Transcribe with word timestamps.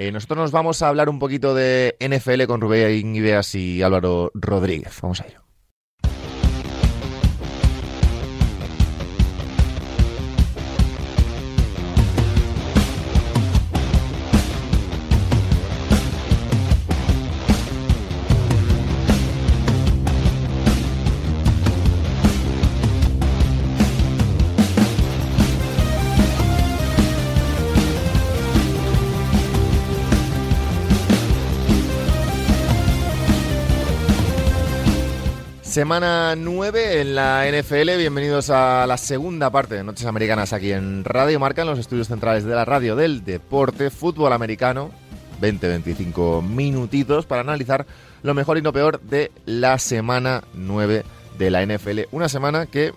Eh, 0.00 0.12
nosotros 0.12 0.38
nos 0.38 0.52
vamos 0.52 0.80
a 0.80 0.88
hablar 0.88 1.08
un 1.08 1.18
poquito 1.18 1.56
de 1.56 1.96
NFL 1.98 2.44
con 2.44 2.60
Rubén 2.60 3.16
Ibeas 3.16 3.56
y 3.56 3.82
Álvaro 3.82 4.30
Rodríguez. 4.32 4.96
Vamos 5.02 5.20
a 5.20 5.26
ello. 5.26 5.47
Semana 35.78 36.34
9 36.34 37.02
en 37.02 37.14
la 37.14 37.46
NFL, 37.46 37.98
bienvenidos 37.98 38.50
a 38.50 38.84
la 38.88 38.96
segunda 38.96 39.48
parte 39.50 39.76
de 39.76 39.84
Noches 39.84 40.06
Americanas 40.06 40.52
aquí 40.52 40.72
en 40.72 41.04
Radio 41.04 41.38
Marca, 41.38 41.62
en 41.62 41.68
los 41.68 41.78
estudios 41.78 42.08
centrales 42.08 42.42
de 42.42 42.52
la 42.52 42.64
radio 42.64 42.96
del 42.96 43.24
deporte, 43.24 43.88
fútbol 43.90 44.32
americano, 44.32 44.90
20-25 45.40 46.42
minutitos 46.42 47.26
para 47.26 47.42
analizar 47.42 47.86
lo 48.24 48.34
mejor 48.34 48.58
y 48.58 48.62
lo 48.62 48.72
peor 48.72 49.00
de 49.02 49.30
la 49.46 49.78
semana 49.78 50.42
9 50.52 51.04
de 51.38 51.50
la 51.52 51.64
NFL. 51.64 52.00
Una 52.10 52.28
semana 52.28 52.66
que, 52.66 52.92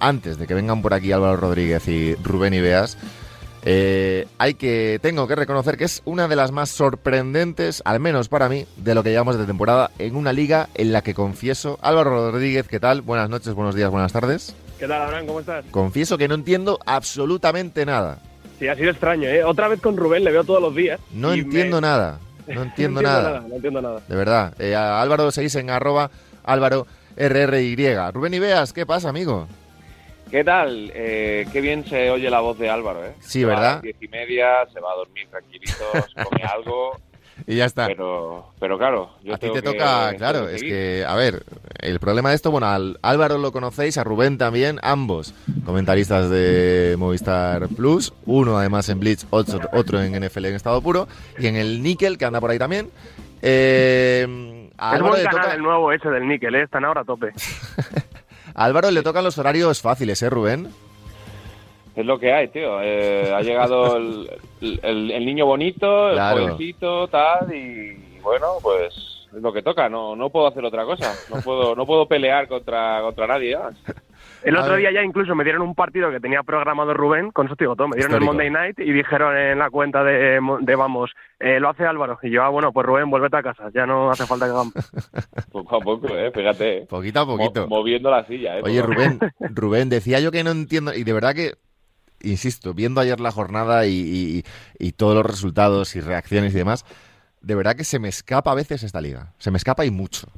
antes 0.00 0.38
de 0.38 0.46
que 0.46 0.54
vengan 0.54 0.80
por 0.80 0.94
aquí 0.94 1.12
Álvaro 1.12 1.36
Rodríguez 1.36 1.86
y 1.88 2.14
Rubén 2.14 2.54
Ibeas, 2.54 2.96
eh, 3.66 4.26
hay 4.36 4.54
que, 4.54 4.98
tengo 5.00 5.26
que 5.26 5.34
reconocer 5.34 5.78
que 5.78 5.84
es 5.84 6.02
una 6.04 6.28
de 6.28 6.36
las 6.36 6.52
más 6.52 6.68
sorprendentes, 6.68 7.82
al 7.86 7.98
menos 7.98 8.28
para 8.28 8.50
mí, 8.50 8.66
de 8.76 8.94
lo 8.94 9.02
que 9.02 9.10
llevamos 9.10 9.38
de 9.38 9.46
temporada 9.46 9.90
en 9.98 10.16
una 10.16 10.34
liga 10.34 10.68
en 10.74 10.92
la 10.92 11.02
que 11.02 11.14
confieso. 11.14 11.78
Álvaro 11.80 12.30
Rodríguez, 12.30 12.68
¿qué 12.68 12.78
tal? 12.78 13.00
Buenas 13.00 13.30
noches, 13.30 13.54
buenos 13.54 13.74
días, 13.74 13.90
buenas 13.90 14.12
tardes. 14.12 14.54
¿Qué 14.78 14.86
tal, 14.86 15.00
Abraham? 15.02 15.26
¿Cómo 15.26 15.40
estás? 15.40 15.64
Confieso 15.70 16.18
que 16.18 16.28
no 16.28 16.34
entiendo 16.34 16.78
absolutamente 16.84 17.86
nada. 17.86 18.18
Sí, 18.58 18.68
ha 18.68 18.76
sido 18.76 18.90
extraño, 18.90 19.28
¿eh? 19.28 19.42
Otra 19.42 19.68
vez 19.68 19.80
con 19.80 19.96
Rubén, 19.96 20.24
le 20.24 20.32
veo 20.32 20.44
todos 20.44 20.60
los 20.60 20.74
días. 20.74 21.00
No 21.12 21.32
entiendo 21.32 21.80
nada. 21.80 22.18
No 22.46 22.62
entiendo, 22.62 23.00
nada. 23.00 23.42
No 23.48 23.54
entiendo 23.54 23.80
nada. 23.80 24.02
De 24.06 24.14
verdad. 24.14 24.54
Eh, 24.58 24.74
Álvaro 24.76 25.30
seguís 25.30 25.54
en 25.54 25.70
arroba 25.70 26.10
Álvaro 26.44 26.86
RRY. 27.16 27.96
Rubén 28.12 28.34
Ibeas, 28.34 28.74
¿qué 28.74 28.84
pasa, 28.84 29.08
amigo? 29.08 29.48
¿Qué 30.34 30.42
tal? 30.42 30.90
Eh, 30.92 31.46
qué 31.52 31.60
bien 31.60 31.84
se 31.86 32.10
oye 32.10 32.28
la 32.28 32.40
voz 32.40 32.58
de 32.58 32.68
Álvaro, 32.68 33.04
¿eh? 33.06 33.12
Sí, 33.20 33.44
¿verdad? 33.44 33.64
a 33.70 33.72
las 33.74 33.82
diez 33.82 33.94
y 34.00 34.08
media, 34.08 34.66
se 34.72 34.80
va 34.80 34.90
a 34.90 34.96
dormir 34.96 35.28
tranquilito, 35.30 35.84
se 36.12 36.24
come 36.24 36.42
algo. 36.52 36.98
Y 37.46 37.54
ya 37.54 37.66
está. 37.66 37.86
Pero, 37.86 38.48
pero 38.58 38.76
claro, 38.76 39.10
yo 39.22 39.32
a 39.34 39.38
ti 39.38 39.46
te 39.46 39.52
que- 39.52 39.62
toca, 39.62 40.06
tengo 40.08 40.18
claro, 40.18 40.46
que 40.48 40.54
es 40.56 40.62
que, 40.64 41.04
a 41.06 41.14
ver, 41.14 41.44
el 41.78 42.00
problema 42.00 42.30
de 42.30 42.34
esto, 42.34 42.50
bueno, 42.50 42.66
al 42.66 42.98
Álvaro 43.02 43.38
lo 43.38 43.52
conocéis, 43.52 43.96
a 43.96 44.02
Rubén 44.02 44.36
también, 44.36 44.80
ambos 44.82 45.34
comentaristas 45.64 46.28
de 46.30 46.96
Movistar 46.98 47.68
Plus, 47.68 48.12
uno 48.26 48.58
además 48.58 48.88
en 48.88 48.98
Blitz, 48.98 49.26
otro, 49.30 49.60
otro 49.72 50.02
en 50.02 50.20
NFL 50.20 50.46
en 50.46 50.56
estado 50.56 50.82
puro, 50.82 51.06
y 51.38 51.46
en 51.46 51.54
el 51.54 51.80
Nickel, 51.80 52.18
que 52.18 52.24
anda 52.24 52.40
por 52.40 52.50
ahí 52.50 52.58
también. 52.58 52.90
Eh, 53.40 54.26
a 54.78 54.88
Es 54.88 54.94
Álvaro 54.96 55.12
buen 55.14 55.24
canal 55.26 55.42
toca- 55.42 55.54
el 55.54 55.62
nuevo 55.62 55.92
ese 55.92 56.08
del 56.10 56.26
níquel, 56.26 56.56
¿eh? 56.56 56.62
Están 56.64 56.84
ahora 56.84 57.02
a 57.02 57.04
tope. 57.04 57.30
a 58.54 58.64
Álvaro 58.64 58.90
le 58.90 59.02
tocan 59.02 59.24
los 59.24 59.36
horarios 59.38 59.80
fáciles, 59.82 60.22
¿eh, 60.22 60.30
Rubén? 60.30 60.68
Es 61.96 62.04
lo 62.06 62.18
que 62.18 62.32
hay, 62.32 62.48
tío. 62.48 62.80
Eh, 62.82 63.32
ha 63.32 63.40
llegado 63.42 63.96
el, 63.98 64.30
el- 64.60 65.10
el 65.10 65.26
niño 65.26 65.46
bonito, 65.46 66.08
el 66.08 66.14
Claro. 66.14 66.40
jovencito, 66.42 67.08
tal, 67.08 67.54
y 67.54 68.18
bueno, 68.20 68.54
pues 68.62 68.94
es 69.34 69.42
lo 69.42 69.52
que 69.52 69.62
toca. 69.62 69.88
No, 69.88 70.16
no 70.16 70.30
puedo 70.30 70.46
hacer 70.48 70.64
otra 70.64 70.84
cosa. 70.84 71.14
No 71.32 71.40
puedo, 71.42 71.74
no 71.76 71.86
puedo 71.86 72.06
pelear 72.06 72.48
contra, 72.48 73.00
contra 73.02 73.26
nadie 73.26 73.56
más. 73.58 73.74
El 74.44 74.56
A 74.56 74.60
otro 74.60 74.72
ver. 74.74 74.80
día 74.82 74.92
ya 74.92 75.02
incluso 75.02 75.34
me 75.34 75.42
dieron 75.42 75.62
un 75.62 75.74
partido 75.74 76.10
que 76.10 76.20
tenía 76.20 76.42
programado 76.42 76.92
Rubén, 76.94 77.30
con 77.30 77.48
te 77.48 77.54
digo 77.64 77.74
todo, 77.76 77.88
me 77.88 77.96
dieron 77.96 78.12
Histórico. 78.12 78.32
el 78.32 78.36
Monday 78.36 78.50
Night 78.50 78.78
y 78.80 78.92
dijeron 78.92 79.36
en 79.36 79.58
la 79.58 79.70
cuenta 79.70 80.04
de, 80.04 80.38
de 80.60 80.76
vamos, 80.76 81.10
eh, 81.40 81.58
lo 81.60 81.70
hace 81.70 81.84
Álvaro. 81.86 82.18
Y 82.22 82.30
yo, 82.30 82.42
ah, 82.42 82.50
bueno, 82.50 82.72
pues 82.72 82.86
Rubén, 82.86 83.08
vuélvete 83.10 83.36
a 83.38 83.42
casa, 83.42 83.70
ya 83.74 83.86
no 83.86 84.10
hace 84.10 84.26
falta 84.26 84.44
que 84.46 84.50
hagamos. 84.52 84.72
Poco 85.52 85.76
a 85.76 85.80
poco, 85.80 86.08
eh, 86.08 86.30
fíjate. 86.32 86.78
eh. 86.78 86.86
Poquito 86.88 87.20
a 87.20 87.26
poquito. 87.26 87.62
Mo- 87.68 87.78
moviendo 87.78 88.10
la 88.10 88.24
silla, 88.26 88.58
eh. 88.58 88.62
Oye, 88.64 88.82
Rubén, 88.82 89.18
Rubén, 89.40 89.88
decía 89.88 90.20
yo 90.20 90.30
que 90.30 90.44
no 90.44 90.50
entiendo, 90.50 90.92
y 90.94 91.04
de 91.04 91.12
verdad 91.12 91.34
que, 91.34 91.54
insisto, 92.20 92.74
viendo 92.74 93.00
ayer 93.00 93.20
la 93.20 93.30
jornada 93.30 93.86
y, 93.86 93.92
y- 93.92 94.44
y 94.78 94.92
todos 94.92 95.14
los 95.14 95.24
resultados 95.26 95.96
y 95.96 96.00
reacciones 96.00 96.52
y 96.54 96.58
demás, 96.58 96.84
de 97.40 97.54
verdad 97.54 97.76
que 97.76 97.84
se 97.84 97.98
me 97.98 98.08
escapa 98.08 98.52
a 98.52 98.54
veces 98.54 98.82
esta 98.82 99.00
liga. 99.00 99.32
Se 99.38 99.50
me 99.50 99.56
escapa 99.58 99.84
y 99.84 99.90
mucho. 99.90 100.28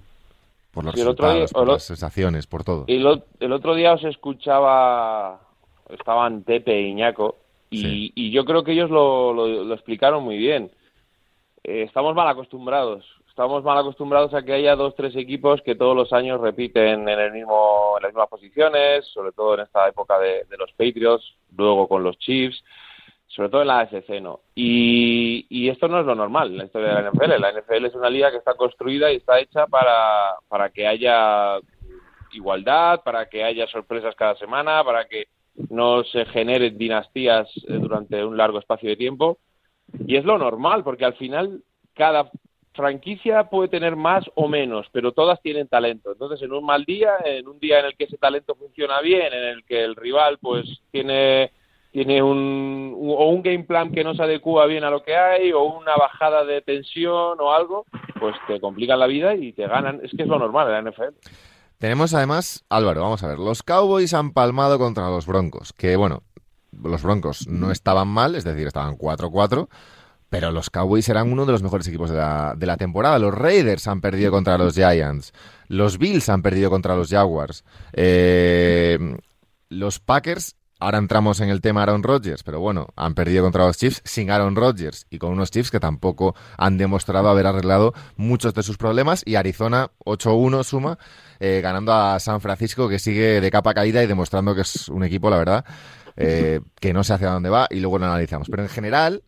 Por 0.77 0.85
los 0.85 0.93
Sí, 0.95 1.01
día- 1.01 1.47
por 1.55 1.67
lo- 1.67 1.73
las 1.73 1.85
sensaciones, 1.85 2.47
por 2.47 2.63
todo. 2.63 2.85
Y 2.87 2.97
el 3.41 3.53
otro 3.53 3.75
día 3.75 3.95
os 3.95 4.05
escuchaba, 4.05 5.41
estaban 5.89 6.43
Pepe 6.43 6.73
e 6.75 6.83
Iñaco, 6.89 7.37
y, 7.71 7.81
Sí. 7.83 8.13
y 8.15 8.31
yo 8.31 8.45
creo 8.45 8.63
que 8.63 8.73
ellos 8.73 8.91
lo, 8.91 9.33
lo- 9.33 9.65
lo 9.65 9.73
explicaron 9.75 10.23
muy 10.23 10.37
bien. 10.37 10.71
Eh, 11.65 11.85
estamos 11.85 12.15
mal 12.15 12.29
acostumbrados. 12.29 13.07
Estamos 13.27 13.65
mal 13.65 13.79
acostumbrados 13.79 14.35
a 14.35 14.43
que 14.43 14.53
haya 14.53 14.77
dos, 14.77 14.95
tres 14.95 15.17
equipos 15.17 15.63
que 15.63 15.75
todos 15.77 15.97
los 15.97 16.13
años 16.13 16.43
repiten 16.43 17.09
en, 17.09 17.19
el 17.21 17.33
mismo, 17.33 17.95
en 17.97 18.03
las 18.03 18.13
mismas 18.13 18.29
posiciones, 18.29 19.07
sobre 19.07 19.33
todo 19.33 19.55
en 19.55 19.61
esta 19.61 19.89
época 19.89 20.19
de, 20.19 20.45
de 20.45 20.57
los 20.59 20.71
Patriots, 20.73 21.25
luego 21.57 21.89
con 21.89 22.03
los 22.03 22.19
Chiefs, 22.19 22.63
sobre 23.27 23.49
todo 23.49 23.63
en 23.63 23.69
la 23.69 23.81
AFC, 23.81 24.21
¿no? 24.21 24.41
Y, 24.55 25.47
y 25.49 25.69
esto 25.69 25.89
no 25.89 26.01
es 26.01 26.07
lo 26.07 26.15
normal 26.15 26.51
en 26.51 26.59
la 26.59 26.65
historia 26.65 26.95
de 26.95 27.03
la 27.03 27.11
NFL. 27.11 27.41
La 27.41 27.53
NFL 27.53 27.85
es 27.87 27.95
una 27.95 28.11
liga 28.11 28.31
que 28.31 28.39
está 28.39 28.55
construida 28.55 29.13
y 29.13 29.17
está 29.17 29.39
hecha 29.41 29.67
para, 29.67 30.37
para 30.49 30.71
que 30.71 30.87
haya 30.87 31.59
igualdad, 32.33 33.03
para 33.03 33.29
que 33.29 33.45
haya 33.45 33.67
sorpresas 33.67 34.15
cada 34.15 34.37
semana, 34.37 34.85
para 34.85 35.07
que 35.07 35.27
no 35.71 36.05
se 36.05 36.25
generen 36.27 36.79
dinastías 36.79 37.49
eh, 37.69 37.75
durante 37.75 38.25
un 38.25 38.37
largo 38.37 38.59
espacio 38.59 38.91
de 38.91 38.97
tiempo. 38.97 39.39
Y 40.07 40.17
es 40.17 40.25
lo 40.25 40.39
normal, 40.39 40.85
porque 40.85 41.05
al 41.05 41.15
final 41.15 41.63
cada 41.95 42.31
franquicia 42.75 43.45
puede 43.45 43.69
tener 43.69 43.97
más 43.97 44.25
o 44.35 44.49
menos, 44.49 44.87
pero 44.93 45.13
todas 45.13 45.41
tienen 45.41 45.67
talento. 45.67 46.13
Entonces, 46.13 46.43
en 46.43 46.53
un 46.53 46.65
mal 46.65 46.85
día, 46.85 47.15
en 47.25 47.49
un 47.49 47.59
día 47.59 47.81
en 47.81 47.87
el 47.87 47.97
que 47.97 48.05
ese 48.05 48.19
talento 48.19 48.55
funciona 48.55 49.01
bien, 49.01 49.33
en 49.33 49.45
el 49.45 49.65
que 49.65 49.83
el 49.83 49.97
rival 49.97 50.39
pues 50.39 50.67
tiene 50.91 51.53
tiene 52.05 52.23
un, 52.23 52.37
un- 52.95 53.15
o 53.17 53.31
un 53.31 53.41
game 53.43 53.65
plan 53.65 53.91
que 53.91 54.05
no 54.05 54.15
se 54.15 54.23
adecua 54.23 54.67
bien 54.67 54.85
a 54.85 54.91
lo 54.91 55.03
que 55.03 55.17
hay 55.17 55.51
o 55.53 55.63
una 55.63 55.97
bajada 55.97 56.45
de 56.45 56.61
tensión 56.61 57.41
o 57.41 57.53
algo, 57.55 57.87
pues 58.21 58.35
te 58.47 58.61
complican 58.61 58.99
la 58.99 59.07
vida 59.07 59.35
y 59.35 59.55
te 59.55 59.67
ganan. 59.67 60.01
Es 60.03 60.11
que 60.15 60.25
es 60.25 60.29
lo 60.29 60.39
normal 60.39 60.69
en 60.69 60.85
la 60.85 60.91
NFL. 60.91 61.17
Tenemos 61.79 62.13
además, 62.13 62.65
Álvaro, 62.69 63.01
vamos 63.01 63.23
a 63.23 63.29
ver, 63.29 63.39
los 63.39 63.63
Cowboys 63.63 64.13
han 64.13 64.33
palmado 64.33 64.79
contra 64.79 65.09
los 65.09 65.27
Broncos, 65.27 65.73
que 65.73 65.97
bueno, 65.97 66.23
los 66.83 67.03
Broncos 67.03 67.49
no 67.49 67.71
estaban 67.71 68.09
mal, 68.09 68.35
es 68.35 68.45
decir, 68.45 68.67
estaban 68.67 68.99
4-4, 68.99 69.67
pero 70.29 70.51
los 70.51 70.69
Cowboys 70.69 71.09
eran 71.09 71.33
uno 71.33 71.47
de 71.47 71.53
los 71.53 71.63
mejores 71.63 71.89
equipos 71.89 72.11
de 72.11 72.17
la, 72.19 72.53
de 72.59 72.67
la 72.67 72.77
temporada. 72.77 73.19
Los 73.19 73.33
Raiders 73.35 73.89
han 73.89 74.03
perdido 74.03 74.31
contra 74.33 74.59
los 74.59 74.75
Giants, 74.75 75.33
los 75.69 75.97
Bills 75.97 76.29
han 76.29 76.43
perdido 76.43 76.69
contra 76.69 76.95
los 76.95 77.09
Jaguars, 77.09 77.65
eh, 77.95 78.99
los 79.71 79.99
Packers, 80.01 80.57
ahora 80.79 80.99
entramos 80.99 81.41
en 81.41 81.49
el 81.49 81.61
tema 81.61 81.83
Aaron 81.83 82.03
Rodgers, 82.03 82.43
pero 82.43 82.61
bueno, 82.61 82.89
han 82.97 83.15
perdido 83.15 83.43
contra 83.43 83.67
los 83.67 83.77
Chiefs 83.77 84.03
sin 84.05 84.31
Aaron 84.31 84.57
Rodgers 84.57 85.07
y 85.11 85.19
con 85.19 85.33
unos 85.33 85.51
Chiefs 85.51 85.71
que 85.71 85.81
tampoco 85.81 86.35
han 86.59 86.79
demostrado 86.79 87.29
haber 87.29 87.47
arreglado 87.47 87.95
muchos 88.17 88.55
de 88.55 88.63
sus 88.63 88.77
problemas 88.77 89.23
y 89.25 89.37
Arizona 89.37 89.91
8-1 90.05 90.65
suma 90.65 90.99
eh, 91.41 91.61
ganando 91.63 91.93
a 91.93 92.19
San 92.19 92.41
Francisco, 92.41 92.89
que 92.89 92.99
sigue 92.99 93.41
de 93.41 93.51
capa 93.51 93.75
caída 93.75 94.03
y 94.03 94.07
demostrando 94.07 94.55
que 94.55 94.63
es 94.63 94.89
un 94.89 95.05
equipo, 95.05 95.31
la 95.31 95.39
verdad, 95.39 95.65
eh, 96.17 96.61
que 96.81 96.93
no 96.93 97.05
sé 97.05 97.15
hacia 97.15 97.31
dónde 97.31 97.51
va 97.51 97.67
y 97.71 97.81
luego 97.81 97.99
lo 97.99 98.07
analizamos. 98.07 98.49
Pero 98.49 98.63
en 98.63 98.69
general, 98.69 99.23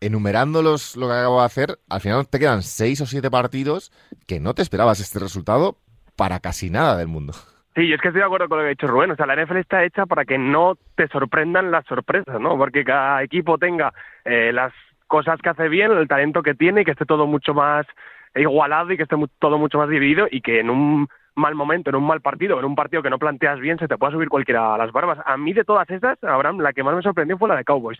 enumerando 0.00 0.62
los, 0.62 0.96
lo 0.96 1.08
que 1.08 1.14
acabo 1.14 1.40
de 1.40 1.46
hacer, 1.46 1.80
al 1.88 2.00
final 2.00 2.26
te 2.28 2.38
quedan 2.38 2.62
seis 2.62 3.00
o 3.00 3.06
siete 3.06 3.30
partidos 3.30 3.92
que 4.26 4.40
no 4.40 4.54
te 4.54 4.62
esperabas 4.62 5.00
este 5.00 5.18
resultado 5.18 5.78
para 6.16 6.40
casi 6.40 6.70
nada 6.70 6.96
del 6.96 7.08
mundo. 7.08 7.34
Sí, 7.74 7.88
yo 7.88 7.94
es 7.94 8.02
que 8.02 8.08
estoy 8.08 8.20
de 8.20 8.26
acuerdo 8.26 8.48
con 8.48 8.58
lo 8.58 8.64
que 8.64 8.68
ha 8.68 8.70
dicho 8.70 8.86
Rubén. 8.86 9.12
O 9.12 9.16
sea, 9.16 9.24
la 9.24 9.36
NFL 9.36 9.56
está 9.56 9.82
hecha 9.82 10.04
para 10.04 10.24
que 10.26 10.36
no 10.36 10.76
te 10.94 11.08
sorprendan 11.08 11.70
las 11.70 11.86
sorpresas, 11.86 12.38
¿no? 12.38 12.58
Porque 12.58 12.84
cada 12.84 13.22
equipo 13.22 13.56
tenga 13.56 13.92
eh, 14.24 14.52
las 14.52 14.72
cosas 15.06 15.40
que 15.40 15.48
hace 15.48 15.68
bien, 15.68 15.90
el 15.92 16.08
talento 16.08 16.42
que 16.42 16.54
tiene 16.54 16.82
y 16.82 16.84
que 16.84 16.90
esté 16.90 17.06
todo 17.06 17.26
mucho 17.26 17.54
más 17.54 17.86
igualado 18.34 18.92
y 18.92 18.96
que 18.96 19.04
esté 19.04 19.16
todo 19.38 19.58
mucho 19.58 19.78
más 19.78 19.88
dividido 19.88 20.26
y 20.30 20.42
que 20.42 20.60
en 20.60 20.68
un 20.68 21.08
mal 21.34 21.54
momento, 21.54 21.90
en 21.90 21.96
un 21.96 22.06
mal 22.06 22.20
partido, 22.20 22.58
en 22.58 22.64
un 22.66 22.74
partido 22.74 23.02
que 23.02 23.10
no 23.10 23.18
planteas 23.18 23.58
bien, 23.58 23.78
se 23.78 23.88
te 23.88 23.96
pueda 23.96 24.12
subir 24.12 24.28
cualquiera 24.28 24.74
a 24.74 24.78
las 24.78 24.92
barbas. 24.92 25.18
A 25.24 25.38
mí 25.38 25.54
de 25.54 25.64
todas 25.64 25.88
estas, 25.88 26.22
Abraham, 26.24 26.60
la 26.60 26.74
que 26.74 26.82
más 26.82 26.94
me 26.94 27.02
sorprendió 27.02 27.38
fue 27.38 27.48
la 27.48 27.56
de 27.56 27.64
Cowboys. 27.64 27.98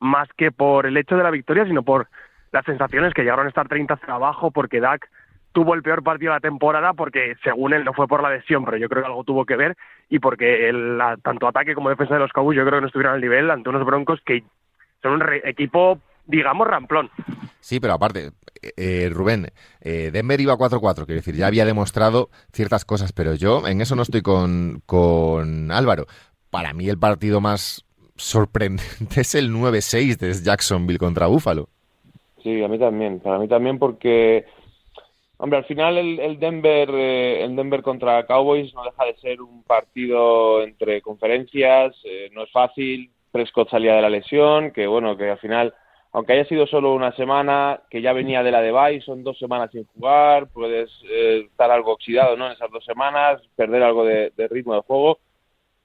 Más 0.00 0.28
que 0.36 0.50
por 0.50 0.86
el 0.86 0.96
hecho 0.96 1.16
de 1.16 1.22
la 1.22 1.30
victoria, 1.30 1.64
sino 1.64 1.84
por 1.84 2.08
las 2.50 2.64
sensaciones 2.64 3.14
que 3.14 3.22
llegaron 3.22 3.46
a 3.46 3.50
estar 3.50 3.68
30 3.68 3.94
hacia 3.94 4.14
abajo, 4.14 4.50
porque 4.50 4.80
Dak 4.80 5.08
tuvo 5.52 5.74
el 5.74 5.82
peor 5.82 6.02
partido 6.02 6.32
de 6.32 6.36
la 6.36 6.40
temporada 6.40 6.92
porque 6.94 7.34
según 7.44 7.72
él 7.74 7.84
no 7.84 7.92
fue 7.92 8.08
por 8.08 8.22
la 8.22 8.30
lesión, 8.30 8.64
pero 8.64 8.76
yo 8.76 8.88
creo 8.88 9.02
que 9.02 9.08
algo 9.08 9.24
tuvo 9.24 9.44
que 9.44 9.56
ver 9.56 9.76
y 10.08 10.18
porque 10.18 10.68
el, 10.68 10.98
la- 10.98 11.16
tanto 11.18 11.46
ataque 11.46 11.74
como 11.74 11.90
defensa 11.90 12.14
de 12.14 12.20
los 12.20 12.32
Cowboys 12.32 12.56
yo 12.56 12.62
creo 12.64 12.78
que 12.78 12.80
no 12.82 12.86
estuvieron 12.86 13.14
al 13.14 13.20
nivel 13.20 13.50
ante 13.50 13.68
unos 13.68 13.84
Broncos 13.84 14.20
que 14.24 14.42
son 15.02 15.12
un 15.12 15.20
re- 15.20 15.42
equipo, 15.48 15.98
digamos, 16.26 16.66
ramplón. 16.66 17.10
Sí, 17.60 17.80
pero 17.80 17.92
aparte, 17.94 18.30
eh, 18.76 19.08
Rubén, 19.12 19.48
eh, 19.80 20.10
Denver 20.12 20.40
iba 20.40 20.56
4-4, 20.56 21.04
quiero 21.06 21.20
decir, 21.20 21.34
ya 21.36 21.46
había 21.46 21.64
demostrado 21.64 22.28
ciertas 22.52 22.84
cosas, 22.84 23.12
pero 23.12 23.34
yo 23.34 23.66
en 23.68 23.80
eso 23.80 23.94
no 23.94 24.02
estoy 24.02 24.22
con, 24.22 24.82
con 24.86 25.70
Álvaro. 25.70 26.06
Para 26.50 26.72
mí 26.72 26.88
el 26.88 26.98
partido 26.98 27.40
más 27.40 27.84
sorprendente 28.16 29.20
es 29.20 29.34
el 29.34 29.50
9-6 29.52 30.16
de 30.18 30.32
Jacksonville 30.34 30.98
contra 30.98 31.26
Buffalo. 31.26 31.68
Sí, 32.42 32.62
a 32.62 32.68
mí 32.68 32.78
también, 32.78 33.20
para 33.20 33.38
mí 33.38 33.46
también 33.48 33.78
porque, 33.78 34.44
hombre, 35.42 35.58
al 35.58 35.64
final 35.64 35.98
el, 35.98 36.38
Denver, 36.38 36.88
eh, 36.92 37.44
el 37.44 37.56
Denver 37.56 37.82
contra 37.82 38.24
Cowboys 38.26 38.72
no 38.74 38.84
deja 38.84 39.04
de 39.04 39.16
ser 39.16 39.42
un 39.42 39.62
partido 39.64 40.62
entre 40.62 41.02
conferencias, 41.02 41.94
no 42.32 42.44
es 42.44 42.50
fácil, 42.50 43.10
Prescott 43.30 43.70
salía 43.70 43.94
de 43.94 44.02
la 44.02 44.10
lesión, 44.10 44.70
que 44.70 44.86
bueno, 44.86 45.16
que 45.16 45.30
al 45.30 45.38
final 45.38 45.74
aunque 46.12 46.34
haya 46.34 46.44
sido 46.44 46.66
solo 46.66 46.92
una 46.92 47.12
semana, 47.16 47.80
que 47.88 48.02
ya 48.02 48.12
venía 48.12 48.42
de 48.42 48.50
la 48.50 48.60
de 48.60 48.70
Bay, 48.70 49.00
son 49.00 49.24
dos 49.24 49.38
semanas 49.38 49.70
sin 49.72 49.84
jugar, 49.84 50.46
puedes 50.48 50.90
eh, 51.10 51.46
estar 51.46 51.70
algo 51.70 51.92
oxidado 51.92 52.36
¿no? 52.36 52.46
en 52.46 52.52
esas 52.52 52.70
dos 52.70 52.84
semanas, 52.84 53.40
perder 53.56 53.82
algo 53.82 54.04
de, 54.04 54.30
ritmo 54.50 54.74
de 54.74 54.82
juego, 54.82 55.18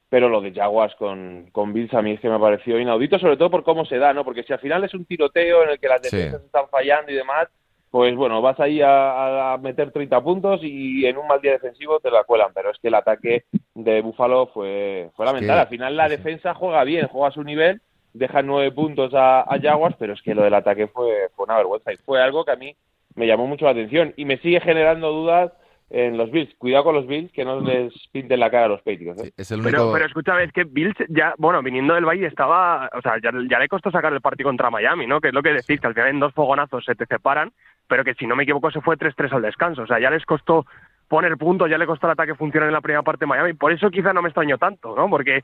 pero 0.10 0.28
lo 0.28 0.42
de 0.42 0.54
Jaguars 0.54 0.96
con, 0.96 1.50
con 1.54 1.72
Bills 1.72 1.94
a 1.94 2.02
mí 2.02 2.12
es 2.12 2.20
que 2.20 2.30
me 2.30 2.40
pareció 2.40 2.78
inaudito, 2.78 3.18
sobre 3.20 3.38
todo 3.38 3.50
por 3.50 3.64
cómo 3.64 3.86
se 3.86 4.00
da, 4.00 4.14
¿no? 4.14 4.26
Porque 4.26 4.44
si 4.44 4.52
al 4.52 4.60
final 4.60 4.84
es 4.84 4.94
un 4.94 5.06
tiroteo 5.06 5.64
en 5.64 5.70
el 5.70 5.80
que 5.80 5.88
las 5.88 6.02
defensas 6.02 6.44
están 6.44 6.68
fallando 6.68 7.10
y 7.10 7.16
demás, 7.16 7.48
pues 7.90 8.16
bueno, 8.16 8.42
vas 8.42 8.60
ahí 8.60 8.82
a, 8.84 9.58
meter 9.62 9.92
30 9.92 10.22
puntos 10.22 10.60
y 10.64 11.06
en 11.06 11.18
un 11.18 11.28
mal 11.28 11.42
día 11.42 11.54
defensivo 11.54 12.00
te 12.00 12.12
la 12.12 12.24
cuelan, 12.24 12.52
pero 12.54 12.72
es 12.72 12.78
que 12.80 12.90
el 12.90 12.96
ataque 12.96 13.46
de 13.74 14.02
Buffalo 14.02 14.48
fue, 14.48 15.10
fue 15.16 15.26
lamentable. 15.26 15.62
al 15.62 15.68
final 15.68 15.96
la 15.96 16.10
defensa 16.10 16.54
juega 16.54 16.84
bien, 16.84 17.08
juega 17.08 17.30
a 17.30 17.32
su 17.32 17.44
nivel 17.44 17.82
deja 18.18 18.42
nueve 18.42 18.72
puntos 18.72 19.14
a, 19.14 19.42
a, 19.42 19.60
Jaguars, 19.60 19.96
pero 19.98 20.14
es 20.14 20.22
que 20.22 20.36
lo 20.36 20.44
del 20.44 20.54
ataque 20.54 20.88
fue, 20.88 21.30
fue 21.36 21.46
una 21.46 21.58
vergüenza. 21.58 21.94
Y 21.94 21.98
fue 21.98 22.22
algo 22.22 22.44
que 22.44 22.52
a 22.52 22.56
mí 22.56 22.76
me 23.16 23.28
llamó 23.28 23.48
mucho 23.48 23.66
la 23.66 23.72
atención. 23.72 24.14
Y 24.18 24.26
me 24.26 24.38
sigue 24.38 24.60
generando 24.60 25.12
dudas 25.12 25.52
en 25.90 26.18
los 26.18 26.32
Bills. 26.32 26.54
Cuidado 26.58 26.86
con 26.86 26.96
los 26.96 27.08
Bills, 27.08 27.32
que 27.32 27.46
no 27.46 27.62
les 27.62 27.94
pinten 28.12 28.40
la 28.40 28.52
cara 28.52 28.66
a 28.66 28.70
los 28.70 28.82
Patriots. 28.82 29.24
¿eh? 29.24 29.32
pero, 29.64 29.92
pero 29.92 30.06
escúchame, 30.06 30.44
es 30.44 30.52
que 30.52 30.66
Bills 30.66 30.96
ya, 31.10 31.34
bueno, 31.38 31.62
viniendo 31.62 31.94
del 31.94 32.06
Valle 32.06 32.28
estaba, 32.28 32.90
o 32.94 33.02
sea, 33.02 33.14
ya, 33.24 33.32
ya, 33.50 33.60
le 33.60 33.68
costó 33.68 33.90
sacar 33.92 34.12
el 34.14 34.22
partido 34.22 34.50
contra 34.50 34.70
Miami, 34.70 35.08
¿no? 35.08 35.22
Que 35.22 35.30
es 35.30 35.34
lo 35.34 35.42
que 35.42 35.54
decís, 35.54 35.80
que 35.80 35.88
al 35.88 35.94
final 35.94 36.10
en 36.10 36.20
dos 36.20 36.34
fogonazos 36.34 36.84
se 36.84 36.96
te 36.96 37.06
separan, 37.06 37.52
pero 37.88 38.04
que 38.04 38.16
si 38.16 38.28
no 38.28 38.36
me 38.36 38.44
equivoco 38.44 38.72
se 38.72 38.82
fue 38.82 38.98
3-3 38.98 39.32
al 39.34 39.42
descanso. 39.42 39.84
O 39.84 39.88
sea, 39.88 40.00
ya 40.00 40.10
les 40.10 40.26
costó 40.26 40.66
poner 41.08 41.38
puntos, 41.38 41.70
ya 41.70 41.78
le 41.78 41.88
costó 41.88 42.08
el 42.08 42.14
ataque 42.14 42.36
funcionar 42.36 42.68
en 42.68 42.74
la 42.74 42.82
primera 42.82 43.04
parte 43.04 43.22
de 43.22 43.28
Miami. 43.28 43.54
Por 43.54 43.72
eso 43.72 43.90
quizá 43.90 44.12
no 44.12 44.22
me 44.22 44.30
extrañó 44.30 44.58
tanto, 44.58 44.94
¿no? 44.96 45.10
Porque 45.10 45.44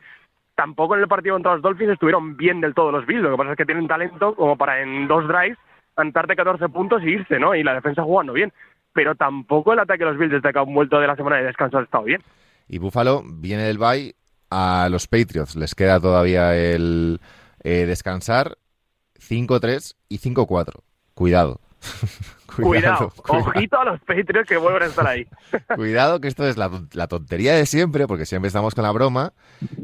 tampoco 0.56 0.96
en 0.96 1.02
el 1.02 1.08
partido 1.08 1.36
contra 1.36 1.54
los 1.54 1.62
Dolphins 1.62 1.94
estuvieron 1.94 2.36
bien 2.36 2.60
del 2.60 2.74
todo 2.74 2.92
los 2.92 3.06
Bills. 3.06 3.24
Lo 3.24 3.32
que 3.32 3.38
pasa 3.38 3.52
es 3.52 3.58
que 3.58 3.66
tienen 3.66 3.88
talento 3.88 4.36
como 4.36 4.58
para 4.58 4.82
en 4.82 5.08
dos 5.08 5.26
drives 5.28 5.58
anotarte 5.96 6.36
14 6.36 6.70
puntos 6.70 7.04
y 7.04 7.10
irse, 7.10 7.40
¿no? 7.40 7.56
Y 7.56 7.64
la 7.64 7.76
defensa 7.76 8.04
jugando 8.04 8.34
bien. 8.34 8.52
Pero 8.94 9.16
tampoco 9.16 9.74
el 9.74 9.80
ataque 9.80 10.04
de 10.04 10.12
los 10.12 10.20
Bills 10.20 10.34
desde 10.34 10.54
que 10.54 10.60
han 10.60 10.74
vuelto 10.74 11.00
de 11.00 11.08
la 11.08 11.16
semana 11.16 11.38
de 11.38 11.44
descanso 11.44 11.78
ha 11.78 11.84
estado 11.84 12.04
bien. 12.04 12.22
Y 12.68 12.78
Buffalo 12.78 13.24
viene 13.26 13.64
del 13.64 13.78
bye 13.78 14.16
a 14.50 14.88
los 14.90 15.08
Patriots. 15.08 15.56
Les 15.56 15.76
queda 15.76 16.00
todavía 16.00 16.56
el 16.56 17.20
eh, 17.64 17.86
descansar 17.86 18.58
5-3 19.20 19.96
y 20.10 20.20
5-4. 20.20 20.74
Cuidado. 21.14 21.60
cuidado, 22.56 23.12
ojito 23.28 23.80
a 23.80 23.86
los 23.86 24.00
Patriots 24.02 24.48
que 24.48 24.58
vuelven 24.58 24.84
a 24.84 24.86
estar 24.86 25.08
ahí. 25.08 25.28
cuidado, 25.76 26.22
que 26.22 26.28
esto 26.28 26.48
es 26.48 26.56
la, 26.56 26.70
tontería 27.08 27.56
de 27.56 27.66
siempre, 27.66 28.08
porque 28.08 28.26
siempre 28.26 28.48
estamos 28.48 28.76
con 28.76 28.84
la 28.84 28.92
broma 28.92 29.34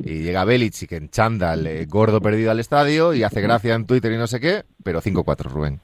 y 0.03 0.21
llega 0.21 0.45
Belichick 0.45 0.91
en 0.93 1.09
chándal, 1.09 1.67
eh, 1.67 1.85
gordo 1.87 2.21
perdido 2.21 2.51
al 2.51 2.59
estadio 2.59 3.13
y 3.13 3.23
hace 3.23 3.41
gracia 3.41 3.73
en 3.75 3.85
Twitter 3.85 4.11
y 4.11 4.17
no 4.17 4.27
sé 4.27 4.39
qué, 4.39 4.65
pero 4.83 5.01
5-4, 5.01 5.49
Rubén. 5.49 5.81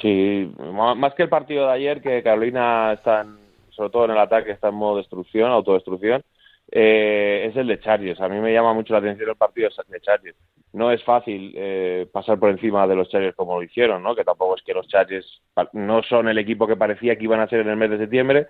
Sí, 0.00 0.52
más 0.72 1.14
que 1.14 1.24
el 1.24 1.28
partido 1.28 1.66
de 1.66 1.72
ayer, 1.72 2.00
que 2.00 2.22
Carolina 2.22 2.92
está, 2.92 3.26
sobre 3.70 3.90
todo 3.90 4.04
en 4.06 4.12
el 4.12 4.18
ataque, 4.18 4.52
está 4.52 4.68
en 4.68 4.74
modo 4.74 4.96
destrucción, 4.96 5.50
autodestrucción, 5.50 6.22
eh, 6.70 7.46
es 7.50 7.56
el 7.56 7.66
de 7.66 7.80
Chargers. 7.80 8.20
A 8.20 8.28
mí 8.28 8.40
me 8.40 8.52
llama 8.52 8.72
mucho 8.72 8.92
la 8.94 9.00
atención 9.00 9.28
el 9.28 9.36
partido 9.36 9.68
de 9.88 10.00
Chargers 10.00 10.36
no 10.72 10.92
es 10.92 11.02
fácil 11.02 11.52
eh, 11.56 12.06
pasar 12.12 12.38
por 12.38 12.50
encima 12.50 12.86
de 12.86 12.94
los 12.94 13.08
Chargers 13.08 13.34
como 13.34 13.56
lo 13.56 13.62
hicieron, 13.62 14.02
¿no? 14.02 14.14
Que 14.14 14.24
tampoco 14.24 14.56
es 14.56 14.62
que 14.62 14.74
los 14.74 14.86
Chargers 14.86 15.42
no 15.72 16.02
son 16.02 16.28
el 16.28 16.38
equipo 16.38 16.66
que 16.66 16.76
parecía 16.76 17.16
que 17.16 17.24
iban 17.24 17.40
a 17.40 17.48
ser 17.48 17.60
en 17.60 17.68
el 17.68 17.76
mes 17.76 17.90
de 17.90 17.98
septiembre, 17.98 18.46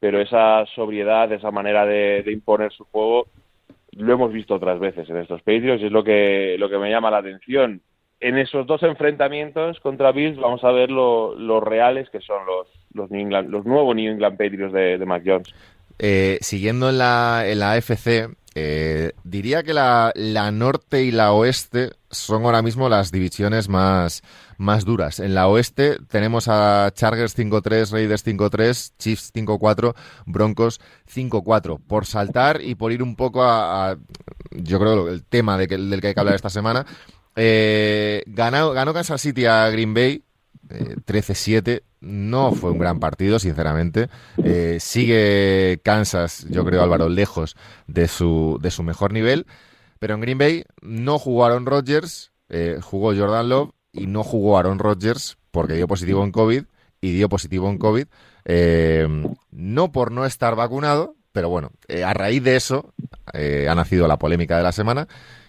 pero 0.00 0.20
esa 0.20 0.64
sobriedad, 0.74 1.30
esa 1.32 1.50
manera 1.50 1.84
de, 1.84 2.24
imponer 2.26 2.72
su 2.72 2.84
juego, 2.84 3.26
lo 3.92 4.12
hemos 4.12 4.32
visto 4.32 4.54
otras 4.54 4.78
veces 4.78 5.08
en 5.10 5.18
estos 5.18 5.42
Patriots 5.42 5.82
y 5.82 5.86
es 5.86 5.92
lo 5.92 6.04
que, 6.04 6.56
lo 6.58 6.70
que 6.70 6.78
me 6.78 6.90
llama 6.90 7.10
la 7.10 7.18
atención. 7.18 7.82
En 8.20 8.36
esos 8.36 8.66
dos 8.66 8.82
enfrentamientos 8.82 9.78
contra 9.80 10.12
Bills 10.12 10.38
vamos 10.38 10.64
a 10.64 10.72
ver 10.72 10.90
los 10.90 11.62
reales 11.62 12.10
que 12.10 12.20
son 12.20 12.38
los, 12.46 12.66
los, 12.92 13.10
los 13.48 13.64
nuevos 13.64 13.94
New 13.94 14.10
England 14.10 14.36
Patriots 14.36 14.72
de, 14.72 14.98
de 14.98 15.06
Mac 15.06 15.22
Jones. 15.24 15.54
Eh, 16.00 16.38
siguiendo 16.40 16.90
en 16.90 16.98
la, 16.98 17.44
en 17.46 17.58
la 17.58 17.72
AFC, 17.72 18.28
eh, 18.54 19.12
diría 19.22 19.62
que 19.62 19.72
la, 19.72 20.12
norte 20.52 21.04
y 21.04 21.12
la 21.12 21.32
oeste 21.32 21.92
son 22.10 22.44
ahora 22.44 22.60
mismo 22.60 22.88
las 22.88 23.12
divisiones 23.12 23.68
más, 23.68 24.22
más 24.56 24.84
duras. 24.84 25.20
En 25.20 25.34
la 25.34 25.46
oeste 25.46 25.98
tenemos 26.08 26.48
a 26.48 26.90
Chargers 26.92 27.38
5-3, 27.38 27.92
Raiders 27.92 28.26
5-3, 28.26 28.94
Chiefs 28.98 29.32
5-4, 29.32 29.94
Broncos 30.26 30.80
5-4. 31.12 31.78
Por 31.86 32.06
saltar 32.06 32.60
y 32.60 32.74
por 32.74 32.90
ir 32.90 33.02
un 33.02 33.14
poco 33.14 33.44
a, 33.44 33.96
yo 34.50 34.80
creo, 34.80 35.08
el 35.08 35.22
tema 35.22 35.56
de 35.56 35.68
del 35.68 36.00
que 36.00 36.08
hay 36.08 36.14
que 36.14 36.20
hablar 36.20 36.34
esta 36.34 36.50
semana, 36.50 36.84
eh, 37.40 38.24
ganó, 38.26 38.74
Kansas 38.74 39.20
City 39.20 39.46
a 39.46 39.70
Green 39.70 39.94
Bay 39.94 40.24
13-7. 40.68 41.68
Eh, 41.68 41.82
no 42.00 42.52
fue 42.52 42.70
un 42.70 42.78
gran 42.78 43.00
partido, 43.00 43.38
sinceramente. 43.38 44.08
Eh, 44.42 44.78
sigue 44.80 45.80
Kansas, 45.82 46.46
yo 46.48 46.64
creo, 46.64 46.82
Álvaro, 46.82 47.08
lejos 47.08 47.56
de 47.86 48.06
su, 48.08 48.58
de 48.60 48.70
su 48.70 48.82
mejor 48.82 49.12
nivel. 49.12 49.46
Pero 49.98 50.14
en 50.14 50.20
Green 50.20 50.38
Bay 50.38 50.64
no 50.80 51.18
jugó 51.18 51.44
Aaron 51.44 51.66
Rodgers, 51.66 52.32
eh, 52.48 52.78
jugó 52.82 53.14
Jordan 53.16 53.48
Love 53.48 53.70
y 53.92 54.06
no 54.06 54.22
jugó 54.22 54.58
Aaron 54.58 54.78
Rodgers 54.78 55.38
porque 55.50 55.74
dio 55.74 55.88
positivo 55.88 56.22
en 56.22 56.30
COVID 56.30 56.64
y 57.00 57.12
dio 57.12 57.28
positivo 57.28 57.68
en 57.68 57.78
COVID. 57.78 58.06
no 59.50 59.92
por 59.92 60.12
no 60.12 60.24
estar 60.24 60.54
vacunado, 60.54 61.16
pero 61.32 61.48
bueno, 61.48 61.72
a 62.04 62.14
raíz 62.14 62.42
de 62.44 62.56
eso 62.56 62.92
ha 63.34 63.74
nacido 63.74 64.06
la 64.06 64.18
polémica 64.18 64.56
de 64.56 64.62
la 64.62 64.72
semana 64.72 65.08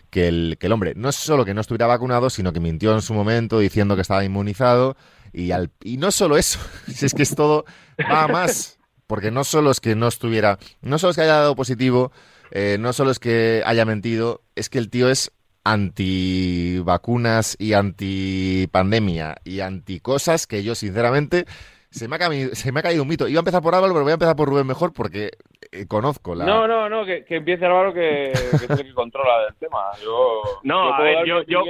que 0.10 0.28
el, 0.28 0.58
que 0.60 0.68
el 0.68 0.74
hombre 0.74 0.94
no 0.96 1.10
es 1.10 1.16
solo 1.16 1.46
que 1.46 1.54
no 1.54 1.62
estuviera 1.62 1.88
vacunado, 1.88 2.30
sino 2.30 2.54
que 2.54 2.60
mintió 2.60 2.94
en 2.94 3.02
su 3.02 3.14
momento 3.14 3.60
diciendo 3.60 3.96
que 3.96 4.02
estaba 4.02 4.24
inmunizado. 4.24 4.96
Y, 5.32 5.52
al, 5.52 5.72
y 5.84 5.98
no 5.98 6.12
solo 6.12 6.38
eso, 6.38 6.60
si 6.88 7.06
es 7.06 7.13
que 7.13 7.24
es 7.24 7.36
todo, 7.36 7.66
va 8.00 8.28
más. 8.28 8.80
Porque 9.08 9.32
no 9.32 9.44
solo 9.44 9.72
es 9.72 9.80
que 9.80 9.96
no 9.96 10.08
estuviera, 10.08 10.60
no 10.82 11.00
solo 11.00 11.12
es 11.12 11.16
que 11.16 11.24
haya 11.24 11.38
dado 11.38 11.56
positivo, 11.56 12.12
eh, 12.51 12.78
no 12.80 12.94
solo 12.94 13.12
es 13.12 13.20
que 13.20 13.63
haya 13.66 13.86
mentido, 13.86 14.44
es 14.56 14.70
que 14.70 14.78
el 14.78 14.89
tío 14.89 15.10
es 15.10 15.32
anti 15.63 16.80
vacunas 16.84 17.56
y 17.60 17.74
anti 17.74 18.68
pandemia 18.72 19.38
y 19.44 19.60
anti 19.60 20.00
cosas 20.00 20.48
que 20.48 20.63
yo 20.63 20.75
sinceramente 20.75 21.46
se 21.91 22.08
me, 22.08 22.15
ha 22.17 22.19
caído, 22.19 22.53
se 22.53 22.72
me 22.72 22.79
ha 22.79 22.84
caído 22.84 23.01
un 23.01 23.10
mito. 23.10 23.27
Iba 23.27 23.39
a 23.39 23.41
empezar 23.41 23.62
por 23.62 23.74
Álvaro, 23.74 23.93
pero 23.93 24.03
voy 24.03 24.12
a 24.12 24.13
empezar 24.13 24.36
por 24.36 24.48
Rubén 24.48 24.67
mejor 24.67 24.93
porque 24.93 25.31
eh, 25.72 25.88
conozco 25.88 26.36
la... 26.36 26.46
No, 26.46 26.67
no, 26.67 26.88
no, 26.88 27.03
que, 27.03 27.25
que 27.25 27.38
empiece 27.38 27.65
Álvaro 27.65 27.93
que, 27.93 28.31
que 28.34 28.74
es 28.74 28.79
el 28.79 28.86
que 28.86 28.93
controla 28.93 29.48
el 29.48 29.55
tema. 29.55 29.79
Yo, 30.03 30.41
no, 30.63 31.25
yo, 31.25 31.41
yo, 31.48 31.63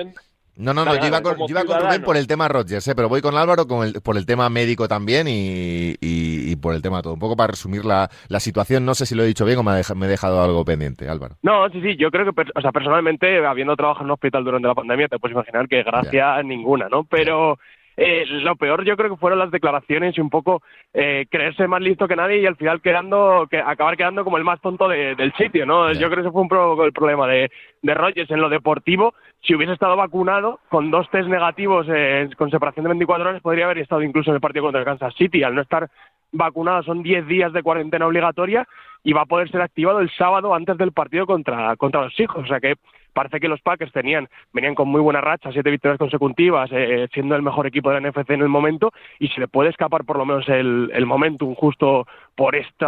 No, 0.58 0.74
no, 0.74 0.84
no, 0.84 0.96
yo 1.00 1.08
iba, 1.08 1.22
con, 1.22 1.38
yo 1.38 1.46
iba 1.48 1.64
con, 1.64 1.80
Rubén 1.80 2.04
por 2.04 2.18
el 2.18 2.28
tema 2.28 2.50
Rogers, 2.50 2.86
¿eh? 2.90 2.96
pero 2.96 3.08
voy 3.08 3.22
con 3.22 3.38
Álvaro 3.38 3.66
con 3.66 3.88
el, 3.88 4.02
por 4.02 4.18
el 4.18 4.26
tema 4.26 4.50
médico 4.50 4.90
también 4.90 5.28
y, 5.30 5.96
y, 6.02 6.56
por 6.58 6.76
el 6.76 6.82
tema 6.82 7.02
todo. 7.02 7.14
Un 7.14 7.20
poco 7.20 7.38
para 7.38 7.52
resumir 7.52 7.86
la, 7.86 8.10
la 8.28 8.42
situación, 8.42 8.84
no 8.84 8.96
sé 8.96 9.06
si 9.06 9.16
lo 9.16 9.24
he 9.24 9.28
dicho 9.28 9.46
bien 9.46 9.60
o 9.60 9.64
me, 9.64 9.82
me 9.96 10.06
he 10.06 10.10
dejado 10.10 10.44
algo 10.44 10.66
pendiente, 10.66 11.08
Álvaro. 11.08 11.36
No, 11.42 11.70
sí, 11.70 11.82
sí, 11.82 11.96
yo 11.96 12.12
creo 12.12 12.26
que, 12.26 12.42
o 12.54 12.62
sea, 12.62 12.74
personalmente, 12.74 13.46
habiendo 13.46 13.78
trabajado 13.78 14.04
en 14.04 14.08
un 14.08 14.16
hospital 14.16 14.44
durante 14.44 14.68
la 14.68 14.76
pandemia, 14.76 15.08
te 15.08 15.18
puedes 15.18 15.34
imaginar 15.34 15.70
que 15.70 15.84
gracia 15.84 16.44
ninguna, 16.44 16.90
¿no? 16.90 17.06
Pero... 17.06 17.58
Eh, 18.02 18.26
lo 18.28 18.56
peor 18.56 18.86
yo 18.86 18.96
creo 18.96 19.10
que 19.10 19.20
fueron 19.20 19.40
las 19.40 19.52
declaraciones 19.52 20.18
y 20.18 20.22
un 20.22 20.30
poco 20.30 20.62
eh, 20.94 21.26
creerse 21.30 21.68
más 21.68 21.82
listo 21.82 22.08
que 22.08 22.16
nadie 22.16 22.38
y 22.38 22.46
al 22.46 22.56
final 22.56 22.80
quedando 22.80 23.46
que 23.52 23.58
acabar 23.58 23.98
quedando 23.98 24.24
como 24.24 24.38
el 24.38 24.46
más 24.46 24.62
tonto 24.62 24.88
del 24.88 25.34
sitio, 25.34 25.66
¿no? 25.66 25.92
Yo 25.92 26.08
creo 26.08 26.16
que 26.16 26.22
ese 26.22 26.32
fue 26.32 26.44
un 26.44 26.48
poco 26.48 26.86
el 26.86 26.94
problema 26.94 27.28
de, 27.28 27.52
de 27.82 27.94
Rogers 27.94 28.32
en 28.32 28.40
lo 28.40 28.48
deportivo. 28.48 29.16
Si 29.42 29.54
hubiese 29.54 29.74
estado 29.74 29.98
vacunado 29.98 30.62
con 30.70 30.92
dos 30.92 31.10
test 31.10 31.28
negativos 31.28 31.88
eh, 31.90 32.30
con 32.38 32.50
separación 32.50 32.86
de 32.86 32.92
24 32.92 33.30
horas 33.32 33.42
podría 33.42 33.66
haber 33.66 33.80
estado 33.80 34.02
incluso 34.02 34.30
en 34.30 34.36
el 34.36 34.42
partido 34.42 34.64
contra 34.64 34.80
el 34.80 34.86
Kansas 34.86 35.14
City. 35.16 35.44
Al 35.44 35.56
no 35.56 35.62
estar 35.62 35.90
vacunado 36.32 36.84
son 36.84 37.04
10 37.04 37.28
días 37.28 37.52
de 37.52 37.64
cuarentena 37.64 38.08
obligatoria 38.08 38.66
y 39.04 39.12
va 39.12 39.24
a 39.24 39.26
poder 39.26 39.52
ser 39.52 39.60
activado 39.60 40.00
el 40.00 40.10
sábado 40.12 40.56
antes 40.56 40.78
del 40.78 40.94
partido 40.94 41.26
contra, 41.26 41.76
contra 41.76 42.04
los 42.04 42.18
hijos. 42.18 42.46
O 42.46 42.48
sea 42.48 42.62
que 42.62 42.76
parece 43.14 43.40
que 43.40 43.48
los 43.48 43.62
Packers 43.62 43.92
tenían, 43.92 44.30
venían 44.54 44.76
con 44.76 44.88
muy 44.88 45.02
buena 45.02 45.22
racha, 45.22 45.52
siete 45.52 45.72
victorias 45.72 45.98
consecutivas, 45.98 46.70
eh, 46.72 47.08
siendo 47.14 47.36
el 47.36 47.42
mejor 47.42 47.68
equipo 47.68 47.90
de 47.90 48.00
la 48.00 48.10
NFC 48.10 48.30
en 48.32 48.42
el 48.42 48.50
momento, 48.50 48.92
y 49.20 49.28
se 49.30 49.40
le 49.40 49.48
puede 49.48 49.70
escapar 49.70 50.04
por 50.06 50.18
lo 50.18 50.26
menos 50.26 50.48
el, 50.50 50.92
el 50.94 51.06
momentum 51.06 51.56
justo 51.56 52.08
por 52.36 52.56
esta, 52.56 52.88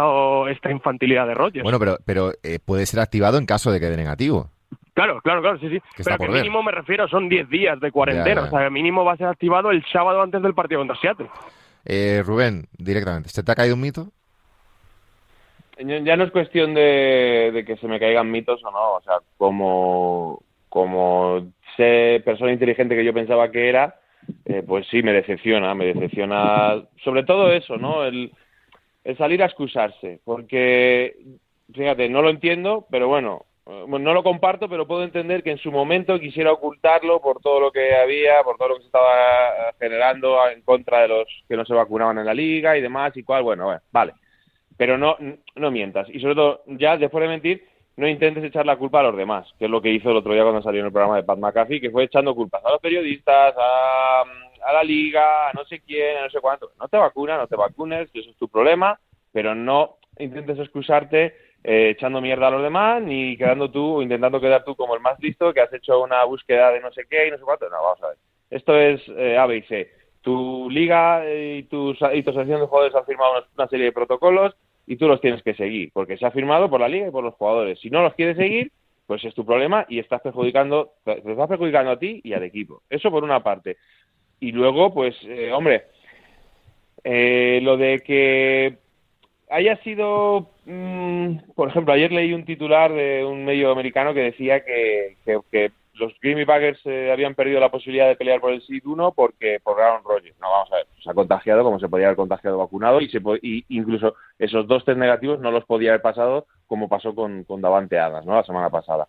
esta 0.50 0.70
infantilidad 0.70 1.26
de 1.26 1.34
Rodgers. 1.34 1.62
Bueno, 1.62 1.78
pero, 1.78 1.98
pero 2.04 2.32
eh, 2.42 2.58
puede 2.64 2.86
ser 2.86 3.00
activado 3.00 3.38
en 3.38 3.46
caso 3.46 3.70
de 3.70 3.80
que 3.80 3.86
dé 3.86 3.96
negativo. 3.96 4.48
Claro, 4.94 5.20
claro, 5.22 5.40
claro, 5.40 5.58
sí, 5.58 5.70
sí. 5.70 5.78
Pero 6.04 6.18
que 6.18 6.28
mínimo 6.28 6.62
me 6.62 6.72
refiero, 6.72 7.08
son 7.08 7.28
10 7.28 7.48
días 7.48 7.80
de 7.80 7.90
cuarentena. 7.90 8.42
O 8.42 8.50
sea, 8.50 8.68
mínimo 8.68 9.04
va 9.04 9.14
a 9.14 9.16
ser 9.16 9.26
activado 9.26 9.70
el 9.70 9.82
sábado 9.90 10.20
antes 10.20 10.42
del 10.42 10.54
partido 10.54 10.80
contra 10.80 10.96
Seattle. 10.96 11.28
Eh, 11.84 12.22
Rubén, 12.24 12.66
directamente, 12.76 13.30
¿se 13.30 13.42
te 13.42 13.52
ha 13.52 13.54
caído 13.54 13.74
un 13.74 13.80
mito? 13.80 14.12
Ya 15.78 16.16
no 16.16 16.24
es 16.24 16.30
cuestión 16.30 16.74
de, 16.74 17.64
que 17.66 17.76
se 17.76 17.88
me 17.88 17.98
caigan 17.98 18.30
mitos 18.30 18.62
o 18.64 18.70
no. 18.70 18.94
O 18.94 19.02
sea, 19.02 19.16
como, 19.38 20.42
como 20.68 21.52
sé 21.76 22.22
persona 22.24 22.52
inteligente 22.52 22.94
que 22.94 23.04
yo 23.04 23.14
pensaba 23.14 23.50
que 23.50 23.68
era, 23.68 23.98
eh, 24.44 24.62
pues 24.66 24.86
sí, 24.88 25.02
me 25.02 25.12
decepciona. 25.12 25.74
Me 25.74 25.86
decepciona 25.86 26.82
sobre 27.02 27.24
todo 27.24 27.50
eso, 27.52 27.76
¿no? 27.76 28.04
El, 28.04 28.32
salir 29.16 29.42
a 29.42 29.46
excusarse. 29.46 30.20
Porque, 30.24 31.16
fíjate, 31.74 32.08
no 32.08 32.20
lo 32.20 32.28
entiendo, 32.28 32.86
pero 32.90 33.08
bueno, 33.08 33.46
eh, 33.66 33.84
no 33.88 34.12
lo 34.12 34.22
comparto, 34.22 34.68
pero 34.68 34.86
puedo 34.86 35.04
entender 35.04 35.42
que 35.42 35.52
en 35.52 35.58
su 35.58 35.72
momento 35.72 36.20
quisiera 36.20 36.52
ocultarlo 36.52 37.20
por 37.20 37.40
todo 37.40 37.60
lo 37.60 37.72
que 37.72 37.96
había, 37.96 38.42
por 38.44 38.58
todo 38.58 38.68
lo 38.68 38.74
que 38.76 38.82
se 38.82 38.86
estaba 38.88 39.72
generando 39.80 40.36
en 40.48 40.60
contra 40.62 41.00
de 41.00 41.08
los 41.08 41.26
que 41.48 41.56
no 41.56 41.64
se 41.64 41.74
vacunaban 41.74 42.18
en 42.18 42.26
la 42.26 42.34
liga 42.34 42.76
y 42.76 42.82
demás 42.82 43.16
y 43.16 43.22
cual, 43.22 43.42
bueno, 43.42 43.74
vale. 43.90 44.12
Pero 44.76 44.98
no, 44.98 45.16
no 45.54 45.70
mientas. 45.70 46.08
Y 46.10 46.20
sobre 46.20 46.34
todo, 46.34 46.62
ya 46.66 46.96
después 46.96 47.22
de 47.22 47.28
mentir, 47.28 47.68
no 47.96 48.08
intentes 48.08 48.44
echar 48.44 48.64
la 48.64 48.76
culpa 48.76 49.00
a 49.00 49.04
los 49.04 49.16
demás, 49.16 49.46
que 49.58 49.66
es 49.66 49.70
lo 49.70 49.82
que 49.82 49.90
hizo 49.90 50.10
el 50.10 50.16
otro 50.16 50.32
día 50.32 50.42
cuando 50.42 50.62
salió 50.62 50.80
en 50.80 50.86
el 50.86 50.92
programa 50.92 51.16
de 51.16 51.24
Pat 51.24 51.38
McAfee, 51.38 51.80
que 51.80 51.90
fue 51.90 52.04
echando 52.04 52.34
culpas 52.34 52.64
a 52.64 52.70
los 52.70 52.80
periodistas, 52.80 53.54
a, 53.58 54.22
a 54.22 54.72
la 54.72 54.82
liga, 54.82 55.48
a 55.48 55.52
no 55.52 55.64
sé 55.64 55.80
quién, 55.80 56.16
a 56.16 56.22
no 56.22 56.30
sé 56.30 56.40
cuánto. 56.40 56.70
No 56.80 56.88
te 56.88 56.96
vacunas, 56.96 57.38
no 57.38 57.46
te 57.46 57.56
vacunes, 57.56 58.08
eso 58.14 58.30
es 58.30 58.36
tu 58.36 58.48
problema, 58.48 58.98
pero 59.32 59.54
no 59.54 59.96
intentes 60.18 60.58
excusarte 60.58 61.34
eh, 61.64 61.90
echando 61.90 62.20
mierda 62.20 62.48
a 62.48 62.50
los 62.50 62.62
demás, 62.62 63.02
ni 63.02 63.36
quedando 63.36 63.70
tú 63.70 63.96
o 63.96 64.02
intentando 64.02 64.40
quedar 64.40 64.64
tú 64.64 64.74
como 64.74 64.94
el 64.94 65.00
más 65.00 65.18
listo, 65.20 65.52
que 65.52 65.60
has 65.60 65.72
hecho 65.72 66.02
una 66.02 66.24
búsqueda 66.24 66.72
de 66.72 66.80
no 66.80 66.92
sé 66.92 67.04
qué 67.08 67.28
y 67.28 67.30
no 67.30 67.38
sé 67.38 67.44
cuánto. 67.44 67.68
No, 67.68 67.82
vamos 67.82 68.02
a 68.02 68.08
ver. 68.08 68.16
Esto 68.50 68.76
es 68.76 69.00
eh, 69.16 69.38
A, 69.38 69.46
B 69.46 69.58
y. 69.58 69.86
Tu 70.22 70.70
liga 70.70 71.24
y, 71.28 71.64
tus, 71.64 71.98
y 72.14 72.22
tu 72.22 72.30
asociación 72.30 72.60
de 72.60 72.66
jugadores 72.66 72.94
han 72.94 73.04
firmado 73.04 73.44
una, 73.56 73.68
serie 73.68 73.86
de 73.86 73.92
protocolos 73.92 74.54
y 74.86 74.96
tú 74.96 75.08
los 75.08 75.20
tienes 75.20 75.42
que 75.42 75.54
seguir, 75.54 75.90
porque 75.92 76.16
se 76.16 76.26
ha 76.26 76.30
firmado 76.30 76.70
por 76.70 76.80
la 76.80 76.88
liga 76.88 77.08
y 77.08 77.10
por 77.10 77.24
los 77.24 77.34
jugadores. 77.34 77.78
Si 77.80 77.90
no 77.90 78.02
los 78.02 78.14
quieres 78.14 78.36
seguir, 78.36 78.70
pues 79.06 79.24
es 79.24 79.34
tu 79.34 79.44
problema 79.44 79.84
y 79.88 79.98
estás 79.98 80.20
perjudicando, 80.20 80.92
te 81.04 81.18
estás 81.18 81.48
perjudicando 81.48 81.90
a 81.90 81.98
ti 81.98 82.20
y 82.22 82.32
al 82.32 82.44
equipo. 82.44 82.82
Eso 82.88 83.10
por 83.10 83.24
una 83.24 83.42
parte. 83.42 83.76
Y 84.40 84.52
luego, 84.52 84.92
pues, 84.92 85.16
eh, 85.24 85.52
hombre, 85.52 85.84
eh, 87.04 87.60
lo 87.62 87.76
de 87.76 88.00
que 88.00 88.78
haya 89.50 89.76
sido, 89.82 90.50
mm, 90.64 91.52
por 91.54 91.68
ejemplo, 91.68 91.92
ayer 91.92 92.10
leí 92.10 92.32
un 92.32 92.44
titular 92.44 92.92
de 92.92 93.24
un 93.24 93.44
medio 93.44 93.70
americano 93.70 94.14
que 94.14 94.20
decía 94.20 94.64
que, 94.64 95.16
que, 95.50 95.72
los 95.94 96.12
Green 96.20 96.46
Bay 96.46 96.74
eh, 96.84 97.10
habían 97.12 97.34
perdido 97.34 97.60
la 97.60 97.70
posibilidad 97.70 98.08
de 98.08 98.16
pelear 98.16 98.40
por 98.40 98.52
el 98.52 98.62
seed 98.62 98.82
1 98.84 99.12
porque 99.12 99.60
por 99.62 99.80
Aaron 99.80 100.04
Rodgers. 100.04 100.36
No, 100.40 100.50
vamos 100.50 100.72
a 100.72 100.76
ver, 100.76 100.86
se 101.02 101.10
ha 101.10 101.14
contagiado 101.14 101.62
como 101.62 101.78
se 101.78 101.88
podía 101.88 102.06
haber 102.06 102.16
contagiado 102.16 102.58
vacunado 102.58 103.00
y, 103.00 103.08
se 103.08 103.20
y 103.42 103.64
incluso 103.68 104.14
esos 104.38 104.66
dos 104.66 104.84
test 104.84 104.98
negativos 104.98 105.40
no 105.40 105.50
los 105.50 105.64
podía 105.64 105.90
haber 105.90 106.02
pasado 106.02 106.46
como 106.66 106.88
pasó 106.88 107.14
con, 107.14 107.44
con 107.44 107.60
Davante 107.60 107.98
Adams, 107.98 108.26
¿no? 108.26 108.34
La 108.34 108.44
semana 108.44 108.70
pasada. 108.70 109.06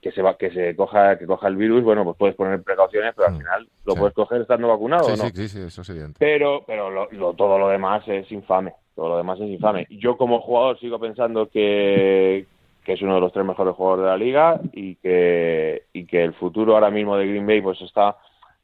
que 0.00 0.10
se 0.12 0.22
va, 0.22 0.36
que 0.36 0.50
se 0.50 0.74
coja 0.74 1.18
que 1.18 1.26
coja 1.26 1.48
el 1.48 1.56
virus 1.56 1.84
bueno 1.84 2.02
pues 2.02 2.16
puedes 2.16 2.34
poner 2.34 2.62
precauciones 2.62 3.12
pero 3.14 3.28
al 3.28 3.34
mm, 3.34 3.38
final 3.38 3.68
lo 3.84 3.94
puedes 3.94 4.14
coger 4.14 4.40
estando 4.40 4.68
vacunado 4.68 5.04
sí, 5.04 5.22
no 5.22 5.28
sí, 5.28 5.48
sí, 5.48 5.60
eso 5.60 5.82
es 5.82 5.88
evidente 5.90 6.16
pero 6.18 6.64
pero 6.66 6.90
lo, 6.90 7.34
todo 7.34 7.58
lo 7.58 7.68
demás 7.68 8.02
es 8.08 8.32
infame 8.32 8.72
todo 8.94 9.08
lo 9.08 9.16
demás 9.16 9.40
es 9.40 9.48
infame. 9.48 9.86
Yo 9.90 10.16
como 10.16 10.40
jugador 10.40 10.78
sigo 10.78 10.98
pensando 10.98 11.48
que, 11.48 12.46
es 12.92 13.02
uno 13.02 13.14
de 13.14 13.20
los 13.20 13.32
tres 13.32 13.44
mejores 13.44 13.74
jugadores 13.74 14.04
de 14.04 14.10
la 14.10 14.16
liga 14.16 14.60
y 14.72 14.96
que, 14.96 15.84
y 15.92 16.06
que 16.06 16.22
el 16.22 16.34
futuro 16.34 16.74
ahora 16.74 16.90
mismo 16.90 17.16
de 17.16 17.26
Green 17.26 17.46
Bay 17.46 17.60
pues 17.60 17.80
está... 17.80 18.16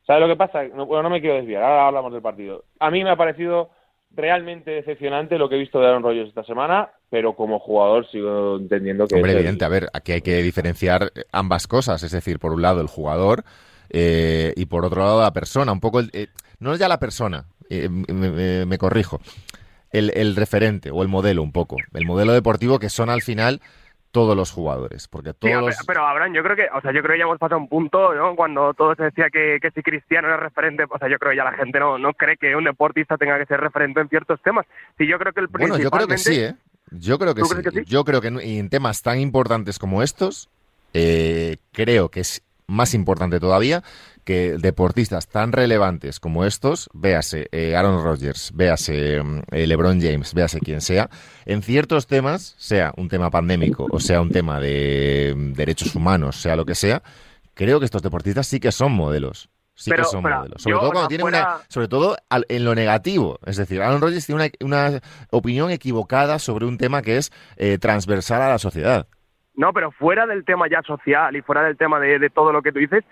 ¿Sabes 0.07 0.23
lo 0.23 0.29
que 0.29 0.37
pasa? 0.37 0.65
No, 0.75 0.87
bueno, 0.87 1.05
no 1.05 1.11
me 1.11 1.21
quiero 1.21 1.37
desviar, 1.37 1.63
ahora 1.63 1.87
hablamos 1.87 2.13
del 2.13 2.23
partido. 2.23 2.65
A 2.79 2.91
mí 2.91 3.05
me 3.05 3.11
ha 3.11 3.17
parecido 3.17 3.71
realmente 4.13 4.73
decepcionante 4.73 5.39
lo 5.39 5.49
que 5.49 5.55
he 5.55 5.59
visto 5.59 5.79
de 5.79 5.87
Aaron 5.87 6.03
Rodgers 6.03 6.29
esta 6.29 6.43
semana, 6.43 6.91
pero 7.11 7.35
como 7.35 7.59
jugador 7.61 8.09
sigo 8.11 8.57
entendiendo 8.57 9.07
que... 9.07 9.15
Hombre, 9.15 9.33
evidente, 9.33 9.65
a 9.65 9.69
ver, 9.69 9.89
aquí 9.93 10.13
hay 10.13 10.23
que 10.23 10.43
diferenciar 10.43 11.13
ambas 11.33 11.67
cosas, 11.67 12.03
es 12.03 12.11
decir, 12.11 12.39
por 12.39 12.53
un 12.53 12.63
lado 12.63 12.81
el 12.81 12.89
jugador 12.89 13.45
eh, 13.89 14.53
y 14.57 14.67
por 14.67 14.85
otro 14.85 15.03
lado 15.03 15.23
la 15.23 15.33
persona, 15.33 15.71
un 15.73 15.81
poco... 15.81 16.01
El, 16.01 16.11
eh, 16.13 16.27
no 16.59 16.73
es 16.73 16.79
ya 16.79 16.89
la 16.89 16.99
persona, 16.99 17.45
eh, 17.71 17.89
me 17.89 18.79
corrijo, 18.79 19.21
el, 19.93 20.11
el 20.15 20.37
referente 20.37 20.91
o 20.91 21.03
el 21.03 21.09
modelo 21.09 21.43
un 21.43 21.53
poco, 21.53 21.77
el 21.95 22.05
modelo 22.05 22.33
deportivo 22.33 22.79
que 22.79 22.91
son 22.91 23.11
al 23.11 23.23
final 23.23 23.61
todos 24.11 24.37
los 24.37 24.51
jugadores, 24.51 25.07
porque 25.09 25.33
todos 25.33 25.77
pero, 25.87 26.05
Abraham, 26.05 26.35
yo 26.35 26.43
creo 26.43 26.57
que, 26.57 26.69
o 26.73 26.81
sea, 26.81 26.93
yo 26.93 27.01
creo 27.03 27.15
que 27.15 27.19
ya 27.19 27.25
hemos 27.25 27.39
pasado 27.39 27.61
un 27.61 27.69
punto, 27.69 28.15
¿no? 28.15 28.35
Cuando 28.35 28.75
todo 28.75 28.95
se 28.95 29.05
decía 29.05 29.31
que, 29.31 29.59
que 29.61 29.71
si 29.71 29.83
Cristiano 29.83 30.29
era 30.29 30.37
referente, 30.37 30.85
o 30.89 30.99
sea, 30.99 31.09
yo 31.09 31.19
creo 31.19 31.31
que 31.31 31.37
ya 31.37 31.45
la 31.45 31.53
gente 31.53 31.79
no, 31.79 31.99
no 31.99 32.13
cree 32.15 32.37
que 32.37 32.57
un 32.57 32.65
deportista 32.65 33.17
tenga 33.17 33.39
que 33.39 33.47
ser 33.47 33.61
referente 33.61 34.01
en 34.01 34.09
ciertos 34.09 34.41
temas. 34.43 34.67
Sí, 34.99 35.07
yo 35.07 35.19
creo 35.19 35.33
que 35.33 35.41
el 35.41 35.47
Bueno, 35.47 35.79
yo 35.79 35.91
creo 35.91 36.09
que 36.09 36.19
sí, 36.19 36.41
¿eh? 36.41 36.55
Yo 36.91 37.19
creo 37.19 37.35
que, 37.35 37.45
sí. 37.45 37.83
Yo 37.87 38.05
creo 38.05 38.21
que 38.21 38.29
en, 38.29 38.69
temas 38.69 39.03
tan 39.03 39.21
importantes 39.21 39.79
como 39.79 40.03
estos, 40.03 40.51
eh, 40.93 41.59
creo 41.73 42.09
que 42.09 42.21
es 42.21 42.43
más 42.71 42.95
importante 42.95 43.41
todavía 43.41 43.83
que 44.25 44.57
deportistas 44.59 45.29
tan 45.29 45.53
relevantes 45.53 46.21
como 46.21 46.45
estos, 46.45 46.89
véase 46.93 47.49
eh, 47.53 47.75
Aaron 47.75 48.03
Rodgers, 48.03 48.53
véase 48.55 49.23
mm, 49.23 49.43
eh, 49.51 49.67
LeBron 49.67 50.01
James, 50.01 50.33
véase 50.35 50.61
quien 50.61 50.81
sea, 50.81 51.11
en 51.47 51.63
ciertos 51.63 52.07
temas, 52.07 52.55
sea 52.59 52.93
un 52.97 53.09
tema 53.09 53.31
pandémico 53.31 53.87
o 53.91 53.99
sea 53.99 54.21
un 54.21 54.31
tema 54.31 54.61
de 54.61 55.35
mm, 55.37 55.53
derechos 55.55 55.95
humanos, 55.95 56.37
sea 56.37 56.57
lo 56.57 56.65
que 56.65 56.75
sea, 56.75 57.03
creo 57.55 57.79
que 57.79 57.87
estos 57.87 58.03
deportistas 58.03 58.47
sí 58.47 58.61
que 58.61 58.73
son 58.73 58.93
modelos. 58.93 59.51
Sí 59.75 59.91
que 59.91 60.05
son 60.05 60.23
modelos. 60.23 60.63
Sobre 60.63 60.77
todo 60.77 60.91
cuando 60.93 61.09
tienen 61.09 61.27
una, 61.27 61.59
sobre 61.69 61.89
todo 61.89 62.17
en 62.49 62.65
lo 62.67 62.75
negativo. 62.75 63.39
Es 63.47 63.57
decir, 63.57 63.81
Aaron 63.81 64.03
Rodgers 64.03 64.27
tiene 64.27 64.53
una, 64.61 65.01
opinión 65.31 65.71
equivocada 65.71 66.39
sobre 66.39 66.67
un 66.67 66.77
tema 66.77 67.01
que 67.01 67.17
es 67.17 67.33
eh, 67.57 67.79
transversal 67.79 68.43
a 68.43 68.51
la 68.51 68.59
sociedad. 68.59 69.07
No, 69.55 69.73
pero 69.73 69.91
fuera 69.91 70.27
del 70.27 70.45
tema 70.45 70.69
ya 70.69 70.83
social 70.83 71.37
y 71.37 71.43
fuera 71.43 71.63
del 71.63 71.77
tema 71.77 71.99
de, 72.01 72.31
todo 72.31 72.53
lo 72.53 72.63
que 72.63 72.73
tú 72.73 72.79
dices, 72.79 73.05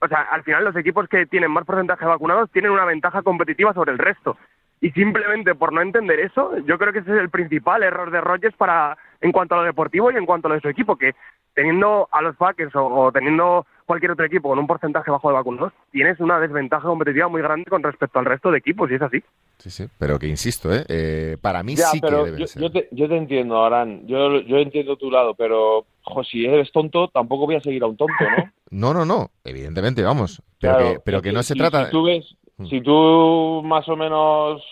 o 0.00 0.08
sea, 0.08 0.22
al 0.30 0.42
final 0.44 0.64
los 0.64 0.76
equipos 0.76 1.08
que 1.08 1.26
tienen 1.26 1.50
más 1.50 1.64
porcentaje 1.64 2.04
vacunados 2.04 2.50
tienen 2.50 2.70
una 2.70 2.84
ventaja 2.84 3.22
competitiva 3.22 3.74
sobre 3.74 3.92
el 3.92 3.98
resto. 3.98 4.36
Y 4.80 4.92
simplemente 4.92 5.54
por 5.54 5.72
no 5.72 5.82
entender 5.82 6.20
eso, 6.20 6.56
yo 6.64 6.78
creo 6.78 6.92
que 6.92 7.00
ese 7.00 7.12
es 7.12 7.20
el 7.20 7.28
principal 7.28 7.82
error 7.82 8.10
de 8.10 8.20
Rodgers 8.20 8.56
para, 8.56 8.96
en 9.20 9.30
cuanto 9.30 9.54
a 9.54 9.58
lo 9.58 9.64
deportivo 9.64 10.10
y 10.10 10.16
en 10.16 10.24
cuanto 10.24 10.48
a 10.48 10.50
lo 10.50 10.54
de 10.54 10.62
su 10.62 10.68
equipo, 10.68 10.96
que 10.96 11.14
teniendo 11.54 12.08
a 12.12 12.22
los 12.22 12.36
Packers 12.36 12.72
o, 12.74 13.10
teniendo 13.12 13.66
cualquier 13.90 14.12
otro 14.12 14.24
equipo 14.24 14.50
con 14.50 14.58
un 14.60 14.68
porcentaje 14.68 15.10
bajo 15.10 15.26
de 15.26 15.34
vacunados, 15.34 15.72
tienes 15.90 16.20
una 16.20 16.38
desventaja 16.38 16.86
competitiva 16.86 17.26
muy 17.26 17.42
grande 17.42 17.68
con 17.68 17.82
respecto 17.82 18.20
al 18.20 18.24
resto 18.24 18.52
de 18.52 18.58
equipos, 18.58 18.88
y 18.88 18.94
es 18.94 19.02
así. 19.02 19.20
Sí, 19.58 19.68
sí, 19.68 19.86
pero 19.98 20.16
que 20.16 20.28
insisto, 20.28 20.72
¿eh? 20.72 20.84
eh 20.86 21.36
para 21.42 21.64
mí 21.64 21.76
sí 21.76 22.00
que 22.00 22.08
debe 22.08 22.38
yo, 22.38 22.46
ser. 22.46 22.62
Yo 22.62 22.70
te, 22.70 22.88
yo 22.92 23.08
te 23.08 23.16
entiendo, 23.16 23.64
Aran, 23.64 24.06
yo, 24.06 24.42
yo 24.42 24.58
entiendo 24.58 24.96
tu 24.96 25.10
lado, 25.10 25.34
pero, 25.34 25.86
jo, 26.02 26.22
si 26.22 26.46
eres 26.46 26.70
tonto, 26.70 27.08
tampoco 27.08 27.46
voy 27.46 27.56
a 27.56 27.60
seguir 27.60 27.82
a 27.82 27.88
un 27.88 27.96
tonto, 27.96 28.14
¿no? 28.20 28.52
no, 28.70 28.94
no, 28.94 29.04
no, 29.04 29.30
evidentemente, 29.42 30.04
vamos, 30.04 30.40
pero 30.60 30.78
que, 30.78 31.00
pero 31.04 31.20
que 31.20 31.32
no 31.32 31.42
se 31.42 31.56
trata... 31.56 31.86
Si 31.86 31.90
tú, 31.90 32.04
ves, 32.04 32.36
mm. 32.58 32.66
si 32.66 32.80
tú 32.82 33.60
más 33.64 33.88
o 33.88 33.96
menos 33.96 34.62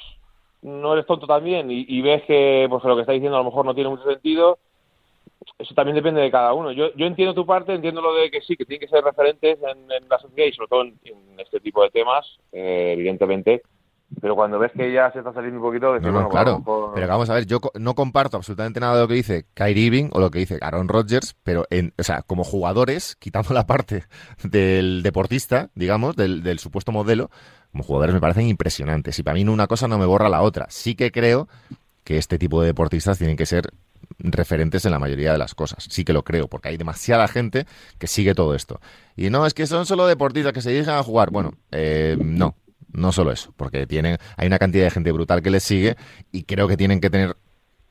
no 0.62 0.92
eres 0.92 1.06
tonto 1.06 1.26
también 1.26 1.66
y, 1.72 2.00
ves 2.02 2.22
que 2.22 2.68
pues, 2.70 2.84
lo 2.84 2.94
que 2.94 3.00
está 3.00 3.12
diciendo 3.14 3.36
a 3.36 3.40
lo 3.40 3.46
mejor 3.46 3.64
no 3.64 3.74
tiene 3.74 3.90
mucho 3.90 4.04
sentido, 4.04 4.58
eso 5.58 5.74
también 5.74 5.96
depende 5.96 6.20
de 6.20 6.30
cada 6.30 6.52
uno. 6.52 6.72
Yo, 6.72 6.94
yo 6.94 7.06
entiendo 7.06 7.34
tu 7.34 7.46
parte, 7.46 7.74
entiendo 7.74 8.00
lo 8.00 8.14
de 8.14 8.30
que 8.30 8.40
sí, 8.40 8.56
que 8.56 8.64
tienen 8.64 8.86
que 8.86 8.92
ser 8.92 9.04
referentes 9.04 9.58
en, 9.62 9.90
en 9.90 10.08
la 10.08 10.18
sociedad 10.18 10.46
y 10.46 10.52
sobre 10.52 10.68
todo 10.68 10.82
en, 10.82 10.98
este 11.38 11.60
tipo 11.60 11.82
de 11.82 11.90
temas, 11.90 12.26
eh, 12.52 12.94
evidentemente, 12.94 13.62
pero 14.20 14.34
cuando 14.34 14.58
ves 14.58 14.72
que 14.72 14.92
ya 14.92 15.10
se 15.12 15.18
está 15.18 15.32
saliendo 15.32 15.60
un 15.60 15.66
poquito 15.66 15.92
de 15.92 16.00
no, 16.00 16.28
claro. 16.28 16.62
pero 16.94 17.06
vamos 17.06 17.30
a 17.30 17.34
ver 17.34 17.46
yo 17.46 17.60
no 17.74 17.94
comparto 17.94 18.38
absolutamente 18.38 18.80
nada 18.80 18.94
de 18.94 19.02
lo 19.02 19.08
que 19.08 19.14
dice 19.14 19.44
Kyrie 19.54 19.86
Irving 19.86 20.08
o 20.12 20.18
lo 20.18 20.30
que 20.30 20.38
dice 20.38 20.58
Aaron 20.62 20.88
Rodgers 20.88 21.36
pero 21.42 21.66
en, 21.68 21.92
o 21.98 22.02
sea 22.02 22.22
como 22.22 22.42
jugadores 22.42 23.16
quitando 23.16 23.52
la 23.52 23.66
parte 23.66 24.04
del 24.42 25.02
deportista 25.02 25.68
digamos 25.74 26.16
del, 26.16 26.42
del 26.42 26.58
supuesto 26.58 26.90
modelo 26.90 27.28
como 27.72 27.84
jugadores 27.84 28.14
me 28.14 28.20
parecen 28.20 28.48
impresionantes. 28.48 29.18
Y 29.18 29.22
para 29.22 29.34
mí 29.34 29.44
una 29.44 29.66
cosa 29.66 29.88
no 29.88 29.98
me 29.98 30.06
borra 30.06 30.28
la 30.28 30.42
otra. 30.42 30.66
Sí 30.70 30.94
que 30.94 31.10
creo 31.10 31.48
que 32.04 32.16
este 32.16 32.38
tipo 32.38 32.60
de 32.60 32.68
deportistas 32.68 33.18
tienen 33.18 33.36
que 33.36 33.46
ser 33.46 33.70
referentes 34.18 34.84
en 34.84 34.92
la 34.92 34.98
mayoría 34.98 35.32
de 35.32 35.38
las 35.38 35.54
cosas. 35.54 35.86
Sí 35.88 36.04
que 36.04 36.12
lo 36.12 36.24
creo, 36.24 36.48
porque 36.48 36.68
hay 36.68 36.76
demasiada 36.76 37.28
gente 37.28 37.66
que 37.98 38.06
sigue 38.06 38.34
todo 38.34 38.54
esto. 38.54 38.80
Y 39.16 39.30
no, 39.30 39.46
es 39.46 39.54
que 39.54 39.66
son 39.66 39.86
solo 39.86 40.06
deportistas 40.06 40.52
que 40.52 40.62
se 40.62 40.70
dedican 40.70 40.96
a 40.96 41.02
jugar. 41.02 41.30
Bueno, 41.30 41.54
eh, 41.70 42.16
no, 42.20 42.56
no 42.92 43.12
solo 43.12 43.32
eso, 43.32 43.52
porque 43.56 43.86
tienen, 43.86 44.18
hay 44.36 44.46
una 44.46 44.58
cantidad 44.58 44.84
de 44.84 44.90
gente 44.90 45.12
brutal 45.12 45.42
que 45.42 45.50
les 45.50 45.62
sigue 45.62 45.96
y 46.32 46.44
creo 46.44 46.68
que 46.68 46.76
tienen 46.76 47.00
que 47.00 47.10
tener 47.10 47.36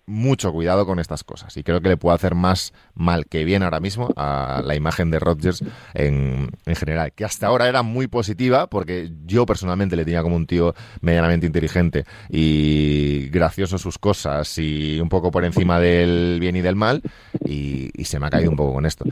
mucho 0.08 0.54
cuidado 0.54 0.86
con 0.86 1.00
estas 1.00 1.24
cosas 1.26 1.56
y 1.58 1.64
creo 1.64 1.82
que 1.82 1.90
le 1.90 1.98
puede 1.98 2.16
hacer 2.16 2.34
más 2.34 2.74
mal 2.96 3.26
que 3.28 3.44
bien 3.44 3.62
ahora 3.62 3.82
mismo 3.82 4.10
a 4.16 4.62
la 4.66 4.74
imagen 4.74 5.12
de 5.12 5.20
Rodgers 5.20 5.64
en, 5.94 6.50
en, 6.66 6.76
general, 6.76 7.12
que 7.14 7.26
hasta 7.26 7.48
ahora 7.48 7.68
era 7.68 7.84
muy 7.84 8.08
positiva 8.08 8.68
porque 8.68 9.12
yo 9.26 9.46
personalmente 9.46 9.98
le 9.98 10.06
tenía 10.06 10.24
como 10.24 10.38
un 10.38 10.48
tío 10.48 10.74
medianamente 11.02 11.46
inteligente 11.46 12.06
y 12.30 13.28
gracioso 13.30 13.78
sus 13.78 14.00
cosas 14.00 14.58
y 14.58 15.00
un 15.02 15.10
poco 15.10 15.30
por 15.30 15.44
encima 15.44 15.80
del 15.80 16.38
bien 16.40 16.56
y 16.56 16.62
del 16.62 16.78
mal 16.78 17.02
y, 17.46 17.92
y 17.94 18.06
se 18.06 18.18
me 18.20 18.28
ha 18.28 18.30
caído 18.30 18.50
un 18.50 18.58
poco 18.58 18.74
con 18.74 18.86
esto. 18.86 19.04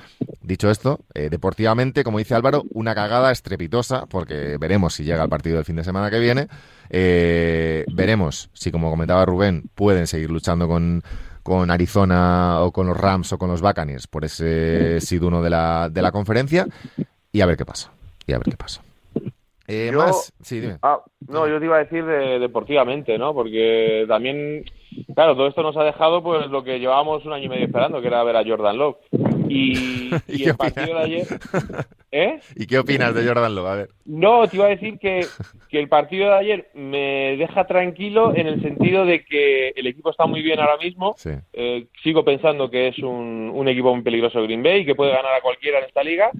Dicho 0.46 0.70
esto, 0.70 1.00
eh, 1.16 1.30
deportivamente, 1.32 2.04
como 2.04 2.20
dice 2.20 2.36
Álvaro, 2.36 2.64
una 2.72 2.94
cagada 2.94 3.32
estrepitosa, 3.32 4.06
porque 4.06 4.58
veremos 4.60 4.94
si 4.94 5.04
llega 5.04 5.24
el 5.24 5.30
partido 5.30 5.56
del 5.56 5.66
fin 5.66 5.75
de 5.75 5.84
semana 5.84 6.12
que 6.12 6.20
viene. 6.20 6.48
Eh, 6.90 7.84
veremos 7.94 8.50
si, 8.54 8.72
como 8.72 8.92
comentaba 8.92 9.25
Rubén, 9.25 9.64
pueden 9.74 10.06
seguir 10.06 10.30
luchando 10.30 10.68
con, 10.68 11.02
con 11.42 11.72
Arizona 11.72 12.60
o 12.62 12.72
con 12.72 12.86
los 12.86 12.96
Rams 12.96 13.34
o 13.34 13.40
con 13.40 13.50
los 13.50 13.62
Buccaneers 13.62 14.06
por 14.06 14.24
ese 14.24 15.02
seed 15.02 15.24
uno 15.24 15.42
de 15.42 15.50
la, 15.50 15.90
de 15.90 16.02
la 16.04 16.12
conferencia. 16.12 16.68
Y 17.32 17.42
a 17.42 17.48
ver 17.48 17.58
qué 17.58 17.66
pasa. 17.66 17.92
Y 18.28 18.34
a 18.34 18.38
ver 18.38 18.46
qué 18.46 18.56
pasa. 18.58 18.82
Eh, 19.68 19.90
Yo- 19.92 19.98
más, 19.98 20.32
sí, 20.44 20.60
dime. 20.60 20.78
Ah, 20.84 21.00
no, 21.28 21.48
yo 21.48 21.58
te 21.58 21.66
iba 21.66 21.78
a 21.78 21.84
decir 21.84 22.06
de- 22.06 22.38
deportivamente, 22.38 23.18
¿no? 23.18 23.34
Porque 23.34 24.06
también, 24.08 24.64
claro, 25.16 25.36
todo 25.36 25.48
esto 25.48 25.64
nos 25.64 25.75
ha 25.75 25.84
dejado 25.84 26.22
pues 26.22 26.46
lo 26.52 26.64
que 26.64 26.80
llevábamos 26.80 27.25
un 27.25 27.34
año 27.34 27.46
y 27.46 27.50
medio 27.50 27.66
esperando, 27.66 28.00
que 28.00 28.08
era 28.08 28.24
ver 28.24 28.36
a 28.38 28.44
Jordan 28.46 28.78
Love. 28.78 28.98
Y, 29.48 30.20
¿Y 30.28 30.36
y 30.36 30.44
qué 30.44 30.50
el 30.50 30.56
partido 30.56 30.96
de 30.98 31.04
ayer... 31.04 31.28
¿Eh? 32.12 32.40
¿Y 32.56 32.68
qué 32.68 32.80
opinas 32.80 33.14
de 33.14 33.25
Jordan 33.25 33.56
Love? 33.56 33.68
A 33.68 33.75
ver. 33.75 33.90
No, 34.06 34.48
te 34.48 34.58
iba 34.58 34.66
a 34.66 34.70
decir 34.70 34.98
que, 35.00 35.28
que 35.70 35.80
el 35.80 35.90
partido 35.90 36.30
de 36.30 36.36
ayer 36.38 36.70
me 36.74 37.36
deja 37.38 37.66
tranquilo 37.68 38.34
en 38.36 38.48
el 38.48 38.62
sentido 38.62 39.06
de 39.06 39.25
que 39.25 39.70
el 39.75 39.88
equipo 39.88 40.12
está 40.12 40.25
muy 40.25 40.42
bien 40.42 40.60
ahora 40.60 40.78
mismo. 40.78 41.16
Sí. 41.18 41.32
Eh, 41.54 41.88
sigo 42.04 42.24
pensando 42.24 42.70
que 42.70 42.88
es 42.90 43.00
un, 43.00 43.52
un 43.54 43.68
equipo 43.68 43.94
muy 43.94 44.04
peligroso 44.04 44.42
Green 44.44 44.64
Bay 44.64 44.82
y 44.82 44.86
que 44.86 44.96
puede 44.96 45.12
ganar 45.12 45.34
a 45.34 45.42
cualquiera 45.42 45.80
en 45.80 45.86
esta 45.86 46.04
liga. 46.04 46.32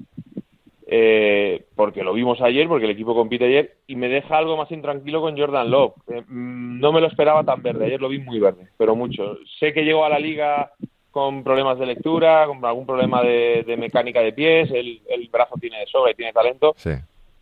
eh, 0.88 1.66
porque 1.76 2.04
lo 2.04 2.14
vimos 2.14 2.40
ayer, 2.42 2.68
porque 2.68 2.86
el 2.86 2.92
equipo 2.92 3.16
compite 3.16 3.46
ayer, 3.46 3.78
y 3.88 3.96
me 3.96 4.08
deja 4.08 4.38
algo 4.38 4.56
más 4.58 4.72
intranquilo 4.72 5.20
con 5.22 5.38
Jordan 5.38 5.70
Love. 5.72 5.94
Eh, 6.08 6.22
mm, 6.28 6.80
no 6.80 6.92
me 6.92 7.02
lo 7.02 7.08
esperaba 7.08 7.44
tan 7.44 7.62
verde, 7.64 7.86
ayer 7.86 8.00
lo 8.00 8.10
vi 8.10 8.20
muy 8.20 8.40
verde, 8.40 8.68
pero 8.78 8.96
mucho. 8.96 9.38
Sé 9.60 9.74
que 9.74 9.84
llegó 9.84 10.06
a 10.06 10.10
la 10.10 10.20
liga 10.20 10.72
con 11.16 11.46
problemas 11.46 11.80
de 11.80 11.86
lectura, 11.86 12.46
con 12.46 12.66
algún 12.66 12.86
problema 12.86 13.22
de, 13.24 13.64
de 13.66 13.78
mecánica 13.78 14.20
de 14.20 14.34
pies, 14.34 14.70
el, 14.70 15.02
el 15.08 15.30
brazo 15.30 15.56
tiene 15.62 15.80
de 15.80 15.88
sobra 15.88 16.12
y 16.12 16.16
tiene 16.16 16.34
talento, 16.34 16.74
Sí. 16.76 16.90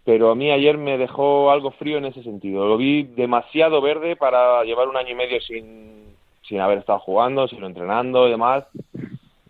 pero 0.06 0.30
a 0.30 0.36
mí 0.36 0.52
ayer 0.52 0.78
me 0.78 0.96
dejó 1.00 1.50
algo 1.50 1.72
frío 1.72 1.98
en 1.98 2.06
ese 2.06 2.22
sentido. 2.22 2.68
Lo 2.68 2.78
vi 2.78 3.02
demasiado 3.02 3.82
verde 3.82 4.16
para 4.16 4.64
llevar 4.64 4.88
un 4.88 4.96
año 4.96 5.10
y 5.10 5.16
medio 5.16 5.42
sin, 5.42 6.14
sin 6.48 6.60
haber 6.60 6.78
estado 6.78 7.00
jugando, 7.00 7.48
sin 7.48 7.64
entrenando 7.64 8.28
y 8.28 8.30
demás. 8.30 8.64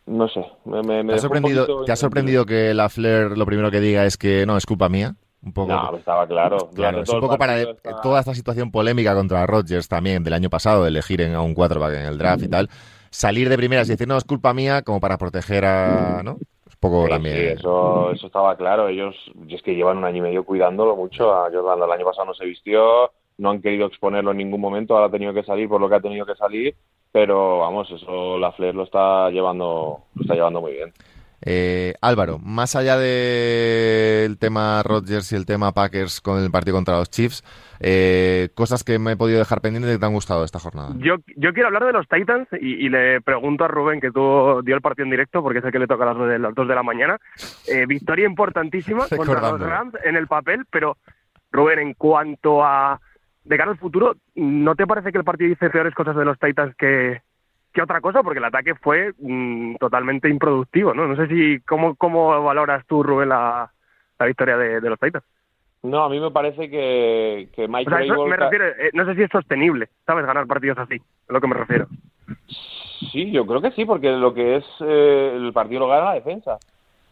No 0.06 0.30
sé, 0.30 0.46
me, 0.64 0.82
me, 0.84 1.04
me 1.04 1.10
¿Te 1.12 1.16
ha 1.16 1.22
sorprendido, 1.22 1.84
¿te 1.84 1.92
ha 1.92 1.96
sorprendido 1.98 2.46
que 2.46 2.74
la 2.74 2.88
Flair 2.88 3.38
lo 3.38 3.46
primero 3.46 3.72
que 3.72 3.82
diga 3.82 4.06
es 4.06 4.16
que 4.18 4.46
no, 4.46 4.56
es 4.56 4.66
culpa 4.66 4.88
mía? 4.88 5.16
Un 5.46 5.52
poco. 5.52 5.74
No, 5.74 5.98
estaba 5.98 6.26
claro. 6.26 6.70
Claro, 6.74 7.02
es 7.02 7.10
un 7.10 7.20
poco 7.20 7.38
para 7.38 7.58
toda 8.02 8.20
esta 8.22 8.34
situación 8.34 8.72
polémica 8.72 9.14
contra 9.14 9.46
Rodgers 9.46 9.88
también 9.90 10.24
del 10.24 10.34
año 10.34 10.50
pasado, 10.50 10.84
de 10.84 10.90
elegir 10.90 11.20
en- 11.22 11.36
a 11.36 11.42
un 11.42 11.54
quarterback 11.54 11.94
en 11.96 12.06
el 12.06 12.18
draft 12.18 12.44
y 12.44 12.48
tal. 12.48 12.70
Salir 13.10 13.50
de 13.50 13.58
primeras 13.58 13.88
y 13.88 13.92
decir, 13.92 14.08
no, 14.08 14.18
es 14.18 14.24
culpa 14.24 14.54
mía, 14.54 14.82
como 14.84 15.00
para 15.00 15.18
proteger 15.18 15.66
a. 15.66 16.22
¿No? 16.24 16.38
Es 16.68 16.76
poco 16.78 17.04
Sí, 17.06 17.12
también. 17.12 17.36
sí, 17.36 17.42
eso, 17.60 18.12
eso 18.12 18.28
estaba 18.28 18.56
claro. 18.56 18.88
Ellos, 18.88 19.16
es 19.50 19.62
que 19.62 19.76
llevan 19.76 19.98
un 19.98 20.06
año 20.06 20.18
y 20.18 20.22
medio 20.22 20.44
cuidándolo 20.46 20.96
mucho. 20.96 21.34
A 21.34 21.50
Jordan 21.52 21.84
el 21.84 21.92
año 21.92 22.06
pasado 22.06 22.26
no 22.28 22.34
se 22.34 22.46
vistió, 22.46 23.12
no 23.38 23.50
han 23.52 23.62
querido 23.62 23.86
exponerlo 23.88 24.32
en 24.32 24.38
ningún 24.38 24.62
momento. 24.62 24.96
Ahora 24.96 25.08
ha 25.08 25.12
tenido 25.12 25.34
que 25.34 25.44
salir 25.44 25.68
por 25.68 25.82
lo 25.82 25.90
que 25.90 25.96
ha 25.96 26.00
tenido 26.02 26.26
que 26.26 26.36
salir. 26.36 26.74
Pero 27.12 27.60
vamos, 27.60 27.92
eso 27.92 28.40
la 28.40 28.52
Flair 28.54 28.74
lo 28.74 28.84
está 28.84 29.30
llevando, 29.30 30.00
lo 30.16 30.22
está 30.22 30.34
llevando 30.34 30.62
muy 30.62 30.72
bien. 30.72 30.92
Eh, 31.46 31.94
Álvaro, 32.02 32.40
más 32.40 32.76
allá 32.76 32.98
del 32.98 34.38
tema 34.38 34.82
Rodgers 34.84 35.32
y 35.32 35.36
el 35.36 35.46
tema 35.46 35.72
Packers 35.74 36.22
con 36.22 36.42
el 36.42 36.52
partido 36.52 36.76
contra 36.78 36.98
los 36.98 37.10
Chiefs, 37.10 37.44
eh, 37.80 38.50
cosas 38.56 38.84
que 38.84 38.98
me 39.00 39.12
he 39.14 39.18
podido 39.18 39.40
dejar 39.40 39.60
pendientes 39.62 39.92
que 39.92 40.00
te 40.00 40.06
han 40.06 40.14
gustado 40.14 40.44
esta 40.46 40.60
jornada. 40.60 40.94
Yo, 41.00 41.16
yo 41.36 41.54
quiero 41.54 41.68
hablar 41.68 41.86
de 41.86 41.92
los 41.94 42.08
Titans 42.08 42.48
y, 42.54 42.86
y 42.86 42.90
le 42.90 43.20
pregunto 43.22 43.66
a 43.66 43.68
Rubén, 43.68 44.00
que 44.00 44.12
tú 44.12 44.62
dio 44.64 44.76
el 44.76 44.82
partido 44.82 45.04
en 45.06 45.12
directo, 45.12 45.42
porque 45.44 45.60
es 45.60 45.66
el 45.66 45.72
que 45.72 45.80
le 45.80 45.88
toca 45.88 46.04
a 46.04 46.08
las, 46.08 46.18
dos 46.18 46.30
de- 46.30 46.40
las 46.40 46.56
2 46.56 46.68
de 46.68 46.76
la 46.76 46.84
mañana. 46.84 47.18
Eh, 47.68 47.86
victoria 47.86 48.26
importantísima 48.26 49.06
contra 49.16 49.42
los. 49.52 49.60
Rams 49.60 49.94
en 50.06 50.16
el 50.16 50.28
papel, 50.28 50.66
pero 50.72 50.98
Rubén, 51.52 51.80
en 51.80 51.94
cuanto 51.94 52.64
a 52.64 53.00
de 53.44 53.58
cara 53.58 53.72
al 53.72 53.78
futuro, 53.78 54.16
¿no 54.36 54.76
te 54.76 54.88
parece 54.88 55.12
que 55.12 55.18
el 55.18 55.26
partido 55.26 55.50
dice 55.50 55.70
peores 55.70 55.94
cosas 55.94 56.16
de 56.16 56.24
los 56.24 56.40
Titans 56.40 56.74
que, 56.78 57.22
que 57.74 57.82
otra 57.82 58.02
cosa? 58.02 58.24
Porque 58.24 58.40
el 58.40 58.46
ataque 58.46 58.76
fue 58.76 59.14
mm, 59.20 59.76
totalmente 59.76 60.30
improductivo, 60.30 60.94
¿no? 60.94 61.08
No 61.08 61.16
sé 61.16 61.28
si 61.28 61.60
cómo, 61.62 61.96
cómo 61.96 62.44
valoras 62.44 62.86
tú, 62.88 63.04
Rubén, 63.04 63.30
la, 63.30 63.72
la 64.20 64.26
victoria 64.26 64.58
de, 64.58 64.80
de 64.80 64.90
los 64.90 65.00
Titans. 65.00 65.26
No, 65.82 66.04
a 66.04 66.10
mí 66.10 66.20
me 66.20 66.32
parece 66.32 66.70
que, 66.70 67.50
que 67.54 67.68
Mike 67.68 67.90
O 67.92 67.94
sea, 67.94 68.04
eso 68.06 68.14
Vrabel 68.14 68.30
me 68.30 68.38
refiero, 68.38 68.68
eh, 68.68 68.92
no 68.94 69.06
sé 69.06 69.16
si 69.16 69.24
es 69.24 69.30
sostenible, 69.30 69.90
¿sabes? 70.06 70.26
Ganar 70.26 70.48
partidos 70.48 70.78
así, 70.78 70.96
es 70.96 71.02
lo 71.28 71.42
que 71.42 71.48
me 71.48 71.56
refiero. 71.56 71.88
Sí, 73.12 73.32
yo 73.32 73.46
creo 73.46 73.62
que 73.62 73.72
sí, 73.72 73.84
porque 73.84 74.12
lo 74.12 74.34
que 74.34 74.58
es 74.58 74.66
eh, 74.80 75.34
el 75.36 75.52
partido 75.52 75.82
lo 75.82 75.88
gana 75.90 76.06
la 76.06 76.14
defensa. 76.14 76.58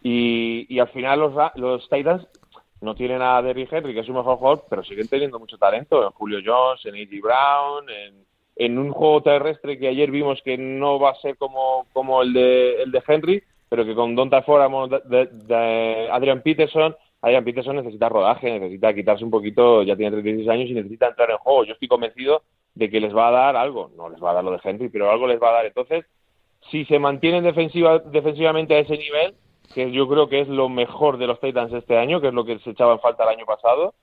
Y, 0.02 0.66
y 0.70 0.80
al 0.80 0.88
final 0.88 1.20
los, 1.20 1.34
los 1.56 1.88
Titans 1.90 2.26
no 2.80 2.96
tienen 2.96 3.22
a 3.22 3.42
Derrick 3.42 3.72
Henry, 3.72 3.94
que 3.94 4.00
es 4.00 4.06
su 4.06 4.14
mejor 4.14 4.38
jugador, 4.38 4.66
pero 4.70 4.84
siguen 4.84 5.08
teniendo 5.08 5.38
mucho 5.38 5.58
talento 5.58 6.04
en 6.04 6.12
Julio 6.12 6.40
Jones, 6.44 6.86
en 6.86 6.96
A.J. 6.96 7.18
Brown, 7.22 7.90
en, 7.90 8.26
en 8.56 8.78
un 8.78 8.92
juego 8.92 9.22
terrestre 9.22 9.80
que 9.80 9.88
ayer 9.88 10.12
vimos 10.12 10.42
que 10.44 10.58
no 10.58 11.00
va 11.00 11.12
a 11.12 11.16
ser 11.16 11.38
como, 11.38 11.86
el, 12.22 12.34
de, 12.34 12.84
el 12.84 12.92
de 12.92 13.04
Henry, 13.08 13.44
pero 13.70 13.86
que 13.86 13.96
con 13.96 14.16
Donta 14.16 14.42
de- 15.06 15.26
de 15.28 16.10
Adrian 16.12 16.42
Peterson, 16.42 16.96
Adrian 17.22 17.44
Peterson 17.44 17.76
necesita 17.78 18.10
rodaje, 18.10 18.52
necesita 18.60 18.94
quitarse 18.94 19.24
un 19.24 19.32
poquito, 19.32 19.84
ya 19.84 19.96
tiene 19.96 20.12
36 20.12 20.50
años 20.50 20.70
y 20.70 20.74
necesita 20.74 21.08
entrar 21.08 21.30
en 21.32 21.38
juego. 21.38 21.64
Yo 21.64 21.74
estoy 21.74 21.88
convencido 21.88 22.42
de 22.76 22.90
que 22.90 23.00
les 23.00 23.16
va 23.16 23.28
a 23.28 23.32
dar 23.32 23.56
algo, 23.56 23.92
no 23.96 24.10
les 24.10 24.22
va 24.22 24.32
a 24.32 24.34
dar 24.34 24.44
lo 24.44 24.52
de 24.52 24.60
Henry, 24.64 24.90
pero 24.90 25.10
algo 25.12 25.28
les 25.28 25.42
va 25.42 25.50
a 25.50 25.54
dar. 25.54 25.66
Entonces, 25.66 26.06
si 26.70 26.86
se 26.86 27.00
mantienen 27.00 27.44
defensiva, 27.44 28.00
defensivamente 28.00 28.76
a 28.76 28.80
ese 28.80 28.98
nivel, 28.98 29.36
que 29.74 29.92
yo 29.92 30.08
creo 30.08 30.28
que 30.28 30.42
es 30.42 30.48
lo 30.48 30.68
mejor 30.68 31.18
de 31.18 31.28
los 31.28 31.40
Titans 31.40 31.72
este 31.74 31.98
año, 31.98 32.20
que 32.20 32.28
es 32.28 32.34
lo 32.34 32.44
que 32.44 32.60
se 32.60 32.72
echaba 32.72 32.94
en 32.94 33.00
falta 33.00 33.24
el 33.24 33.38
año 33.38 33.46
pasado, 33.46 33.94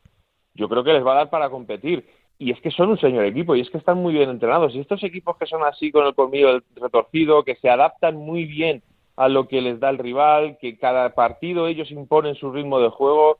yo 0.54 0.68
creo 0.68 0.82
que 0.82 0.92
les 0.92 1.04
va 1.06 1.12
a 1.12 1.16
dar 1.16 1.30
para 1.30 1.50
competir. 1.50 2.06
Y 2.38 2.52
es 2.52 2.60
que 2.60 2.70
son 2.70 2.90
un 2.90 2.98
señor 2.98 3.24
equipo 3.24 3.56
y 3.56 3.60
es 3.60 3.70
que 3.70 3.78
están 3.78 3.98
muy 3.98 4.12
bien 4.14 4.30
entrenados. 4.30 4.74
Y 4.74 4.80
estos 4.80 5.02
equipos 5.02 5.36
que 5.36 5.46
son 5.46 5.64
así 5.64 5.90
con 5.90 6.06
el 6.06 6.14
colmillo 6.14 6.60
retorcido, 6.76 7.42
que 7.42 7.56
se 7.56 7.68
adaptan 7.68 8.14
muy 8.16 8.44
bien 8.44 8.82
a 9.16 9.28
lo 9.28 9.48
que 9.48 9.60
les 9.60 9.80
da 9.80 9.90
el 9.90 9.98
rival, 9.98 10.56
que 10.60 10.78
cada 10.78 11.10
partido 11.14 11.66
ellos 11.66 11.90
imponen 11.90 12.36
su 12.36 12.52
ritmo 12.52 12.78
de 12.78 12.90
juego, 12.90 13.38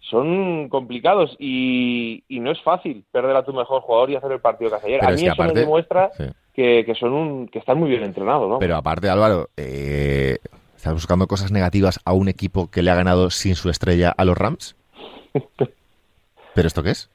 son 0.00 0.68
complicados 0.68 1.34
y, 1.38 2.22
y 2.28 2.40
no 2.40 2.50
es 2.50 2.60
fácil 2.60 3.04
perder 3.10 3.34
a 3.36 3.44
tu 3.44 3.54
mejor 3.54 3.80
jugador 3.80 4.10
y 4.10 4.16
hacer 4.16 4.32
el 4.32 4.40
partido 4.40 4.68
que 4.70 4.76
hace 4.76 4.86
ayer. 4.88 5.00
Pero 5.00 5.10
a 5.10 5.14
es 5.14 5.20
mí 5.20 5.26
que 5.26 5.32
eso 5.32 5.42
aparte- 5.42 5.54
me 5.54 5.60
demuestra 5.60 6.10
Sí. 6.18 6.24
que, 6.52 6.84
que 6.84 6.94
son 6.94 7.12
un, 7.14 7.48
que 7.48 7.58
están 7.58 7.78
muy 7.78 7.88
bien 7.88 8.02
entrenados, 8.04 8.46
¿no? 8.50 8.58
Pero 8.58 8.76
aparte, 8.76 9.08
Álvaro, 9.08 9.48
eh, 9.56 10.36
¿estás 10.76 10.92
buscando 10.92 11.26
cosas 11.26 11.50
negativas 11.50 11.98
a 12.04 12.12
un 12.12 12.28
equipo 12.28 12.70
que 12.70 12.82
le 12.82 12.90
ha 12.90 12.94
ganado 12.94 13.30
sin 13.30 13.54
su 13.54 13.70
estrella 13.70 14.10
a 14.14 14.26
los 14.26 14.36
Rams? 14.36 14.76
¿Pero 16.54 16.66
esto 16.68 16.82
qué 16.82 16.90
es? 16.90 17.10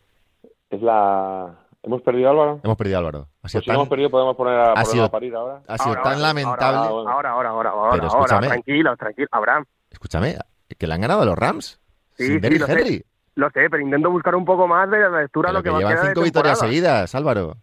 Es 0.70 0.82
la... 0.82 1.56
¿Hemos 1.82 2.02
perdido 2.02 2.30
Álvaro? 2.30 2.60
Hemos 2.64 2.78
perdido 2.78 2.98
a 2.98 3.00
Álvaro. 3.00 3.20
Ha 3.20 3.42
Pues 3.42 3.52
si 3.54 3.60
no 3.70 3.74
hemos 3.74 3.90
perdido 3.90 4.10
podemos 4.10 4.36
poner 4.36 4.60
a, 4.60 4.74
ha 4.74 4.86
sido- 4.86 5.06
a 5.06 5.10
parir 5.10 5.34
ahora. 5.36 5.62
ha 5.68 5.78
sido 5.78 5.90
Ahora, 5.90 6.02
tan 6.04 6.14
ahora, 6.14 6.28
lamentable. 6.28 6.78
Ahora, 6.78 6.90
ahora, 6.90 7.30
ahora, 7.32 7.50
ahora, 7.50 7.70
ahora, 7.70 7.92
Pero 7.94 8.04
ahora, 8.04 8.08
escúchame. 8.08 8.48
tranquilo, 8.48 8.98
tranquilo. 8.98 9.28
Abraham, 9.32 9.66
Escúchame, 9.90 10.36
que 10.78 10.88
le 10.88 10.94
han 10.94 11.02
ganado 11.02 11.22
a 11.22 11.26
los 11.26 11.38
Rams. 11.38 11.80
Sí, 12.18 12.26
sin 12.26 12.36
sí, 12.36 12.40
Derrick 12.42 12.60
lo 12.62 12.66
sé. 12.68 12.72
Henry. 12.74 13.06
lo 13.36 13.50
sé, 13.52 13.70
pero 13.70 13.80
intento 13.82 14.12
buscar 14.12 14.36
un 14.36 14.44
poco 14.46 14.68
más 14.68 14.90
de 14.92 15.00
la 15.00 15.22
lectura 15.22 15.50
a 15.50 15.54
Pero 15.54 15.60
lo 15.60 15.64
que, 15.64 15.70
que 15.70 15.72
va 15.72 15.78
a 15.78 15.80
llevan 15.94 15.96
de 16.06 16.10
cinco 16.12 16.22
victorias 16.22 16.60
seguidas, 16.60 17.16
Álvaro. 17.16 17.56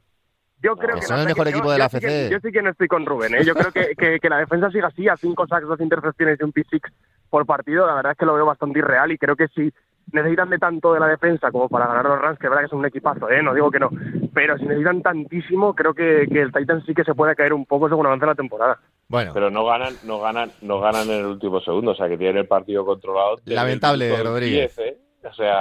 Yo 0.63 0.75
creo 0.77 0.95
Que 0.95 1.01
que, 1.03 1.07
son 1.07 1.17
el 1.17 1.23
el 1.23 1.29
mejor 1.29 1.49
equipo 1.49 1.67
yo- 1.67 1.71
de 1.73 1.79
la 1.79 1.89
yo 1.89 1.99
sí 2.01 2.31
yo 2.31 2.39
sí 2.41 2.51
que 2.51 2.63
no 2.63 2.71
estoy 2.71 2.89
con 2.89 3.05
Rubén, 3.05 3.35
¿eh? 3.35 3.45
Yo 3.45 3.55
creo 3.55 3.71
que, 3.71 3.95
que, 3.95 4.19
que 4.19 4.29
la 4.31 4.39
defensa 4.39 4.71
siga 4.71 4.89
así, 4.89 5.07
a 5.07 5.17
cinco 5.19 5.47
sacks, 5.47 5.69
dos 5.69 5.79
intercepciones 5.81 6.39
y 6.41 6.45
un 6.45 6.53
pick 6.53 6.67
six 6.71 6.91
por 7.29 7.45
partido. 7.45 7.87
La 7.87 7.95
verdad 7.95 8.13
es 8.13 8.19
que 8.19 8.25
lo 8.25 8.33
veo 8.35 8.47
bastante 8.47 8.79
irreal 8.79 9.13
y 9.13 9.19
creo 9.19 9.37
que 9.37 9.49
si 9.49 9.71
necesitan 10.13 10.51
de 10.51 10.59
tanto 10.59 10.93
de 10.95 11.01
la 11.01 11.09
defensa 11.09 11.51
como 11.51 11.69
para 11.69 11.87
ganar 11.87 12.05
los 12.05 12.21
Rams, 12.21 12.39
que 12.39 12.47
es 12.47 12.51
verdad 12.51 12.65
que 12.65 12.69
son 12.71 12.79
un 12.81 12.87
equipazo, 12.87 13.29
¿eh? 13.31 13.43
No 13.43 13.55
digo 13.55 13.71
que 13.71 13.81
no. 13.81 13.91
Pero 14.35 14.57
si 14.59 14.65
necesitan 14.65 15.03
tantísimo, 15.03 15.75
creo 15.75 15.95
que, 15.95 16.27
que 16.33 16.41
el 16.43 16.53
Titan 16.53 16.85
sí 16.85 16.95
que 16.95 17.05
se 17.05 17.15
puede 17.15 17.35
caer 17.35 17.53
un 17.53 17.67
poco 17.67 17.89
según 17.89 18.07
avance 18.07 18.27
la 18.27 18.35
temporada. 18.35 18.79
Bueno, 19.09 19.33
Pero 19.35 19.51
no 19.51 19.65
ganan, 19.65 19.95
no 20.05 20.21
ganan, 20.21 20.51
no 20.63 20.81
ganan 20.81 21.09
en 21.09 21.21
el 21.21 21.27
último 21.27 21.61
segundo, 21.61 21.93
o 21.93 21.95
sea 21.95 22.09
que 22.09 22.19
tienen 22.19 22.39
el 22.39 22.47
partido 22.47 22.85
controlado. 22.85 23.37
Lamentable, 23.45 24.23
Rodríguez. 24.23 24.75
10, 24.77 24.89
¿eh? 24.89 24.99
O 25.29 25.33
sea, 25.33 25.61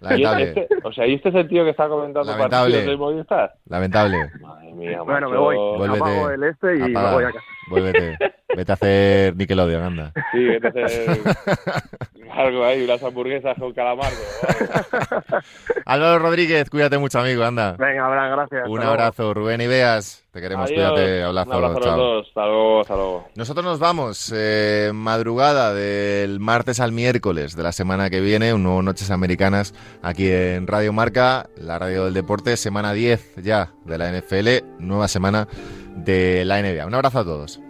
lamentable. 0.00 0.42
y 0.44 0.48
este, 0.60 0.68
o 0.84 0.92
sea, 0.92 1.06
y 1.06 1.14
este 1.14 1.28
es 1.30 1.34
el 1.34 1.48
tío 1.48 1.64
que 1.64 1.70
está 1.70 1.88
comentando 1.88 2.30
Lamentable. 2.30 2.74
partidos 2.74 2.86
del 2.86 2.98
Movistar. 2.98 3.54
Lamentable. 3.66 4.30
Madre 4.40 4.72
mía, 4.74 5.02
Bueno, 5.02 5.30
me 5.30 5.36
voy. 5.38 5.56
Vuélvete. 5.56 5.98
Apago 6.04 6.30
el 6.30 6.42
este 6.44 6.76
y 6.78 6.82
Apaga. 6.82 7.08
me 7.08 7.14
voy 7.14 7.24
a 7.24 7.32
casa. 7.32 7.44
Vuélvete. 7.70 8.18
Vete 8.56 8.72
a 8.72 8.74
hacer 8.74 9.36
Nickelodeon, 9.36 9.82
anda. 9.82 10.12
Sí, 10.32 10.44
vete 10.46 10.66
a 10.66 10.86
hacer 10.86 11.06
algo 12.38 12.64
ahí, 12.64 12.84
unas 12.84 13.02
hamburguesas 13.02 13.56
con 13.58 13.72
calamardo. 13.72 14.16
Álvaro 15.86 16.18
Rodríguez, 16.20 16.70
cuídate 16.70 16.98
mucho, 16.98 17.18
amigo, 17.18 17.42
anda. 17.44 17.72
Venga, 17.78 18.06
Abraham, 18.06 18.32
gracias. 18.32 18.60
Un 18.68 18.78
Hasta 18.78 18.84
luego. 18.86 18.90
abrazo, 18.90 19.34
Rubén 19.34 19.60
Ibeas. 19.60 20.24
Te 20.30 20.40
queremos, 20.40 20.70
Adiós. 20.70 20.92
cuídate, 20.92 21.18
Un 21.26 21.36
abrazo, 21.38 21.52
abrazo 21.52 21.76
a 21.76 21.78
los 21.80 21.84
chao. 21.84 21.96
dos. 21.96 22.28
Hasta 22.28 22.46
luego, 22.46 22.80
hasta 22.80 22.94
luego. 22.94 23.28
Nosotros 23.34 23.64
nos 23.64 23.78
vamos, 23.80 24.32
eh, 24.36 24.90
madrugada 24.94 25.74
del 25.74 26.38
martes 26.38 26.78
al 26.80 26.92
miércoles 26.92 27.56
de 27.56 27.62
la 27.62 27.72
semana 27.72 28.08
que 28.10 28.20
viene, 28.20 28.54
un 28.54 28.62
nuevo 28.62 28.82
Noches 28.82 29.10
Americanas 29.10 29.74
aquí 30.02 30.30
en 30.30 30.66
Radio 30.66 30.92
Marca, 30.92 31.48
la 31.56 31.78
radio 31.78 32.04
del 32.04 32.14
deporte, 32.14 32.56
semana 32.56 32.92
10 32.92 33.36
ya 33.42 33.72
de 33.84 33.98
la 33.98 34.12
NFL, 34.12 34.64
nueva 34.78 35.08
semana 35.08 35.48
de 35.96 36.44
la 36.44 36.60
NBA. 36.62 36.86
Un 36.86 36.94
abrazo 36.94 37.18
a 37.20 37.24
todos. 37.24 37.60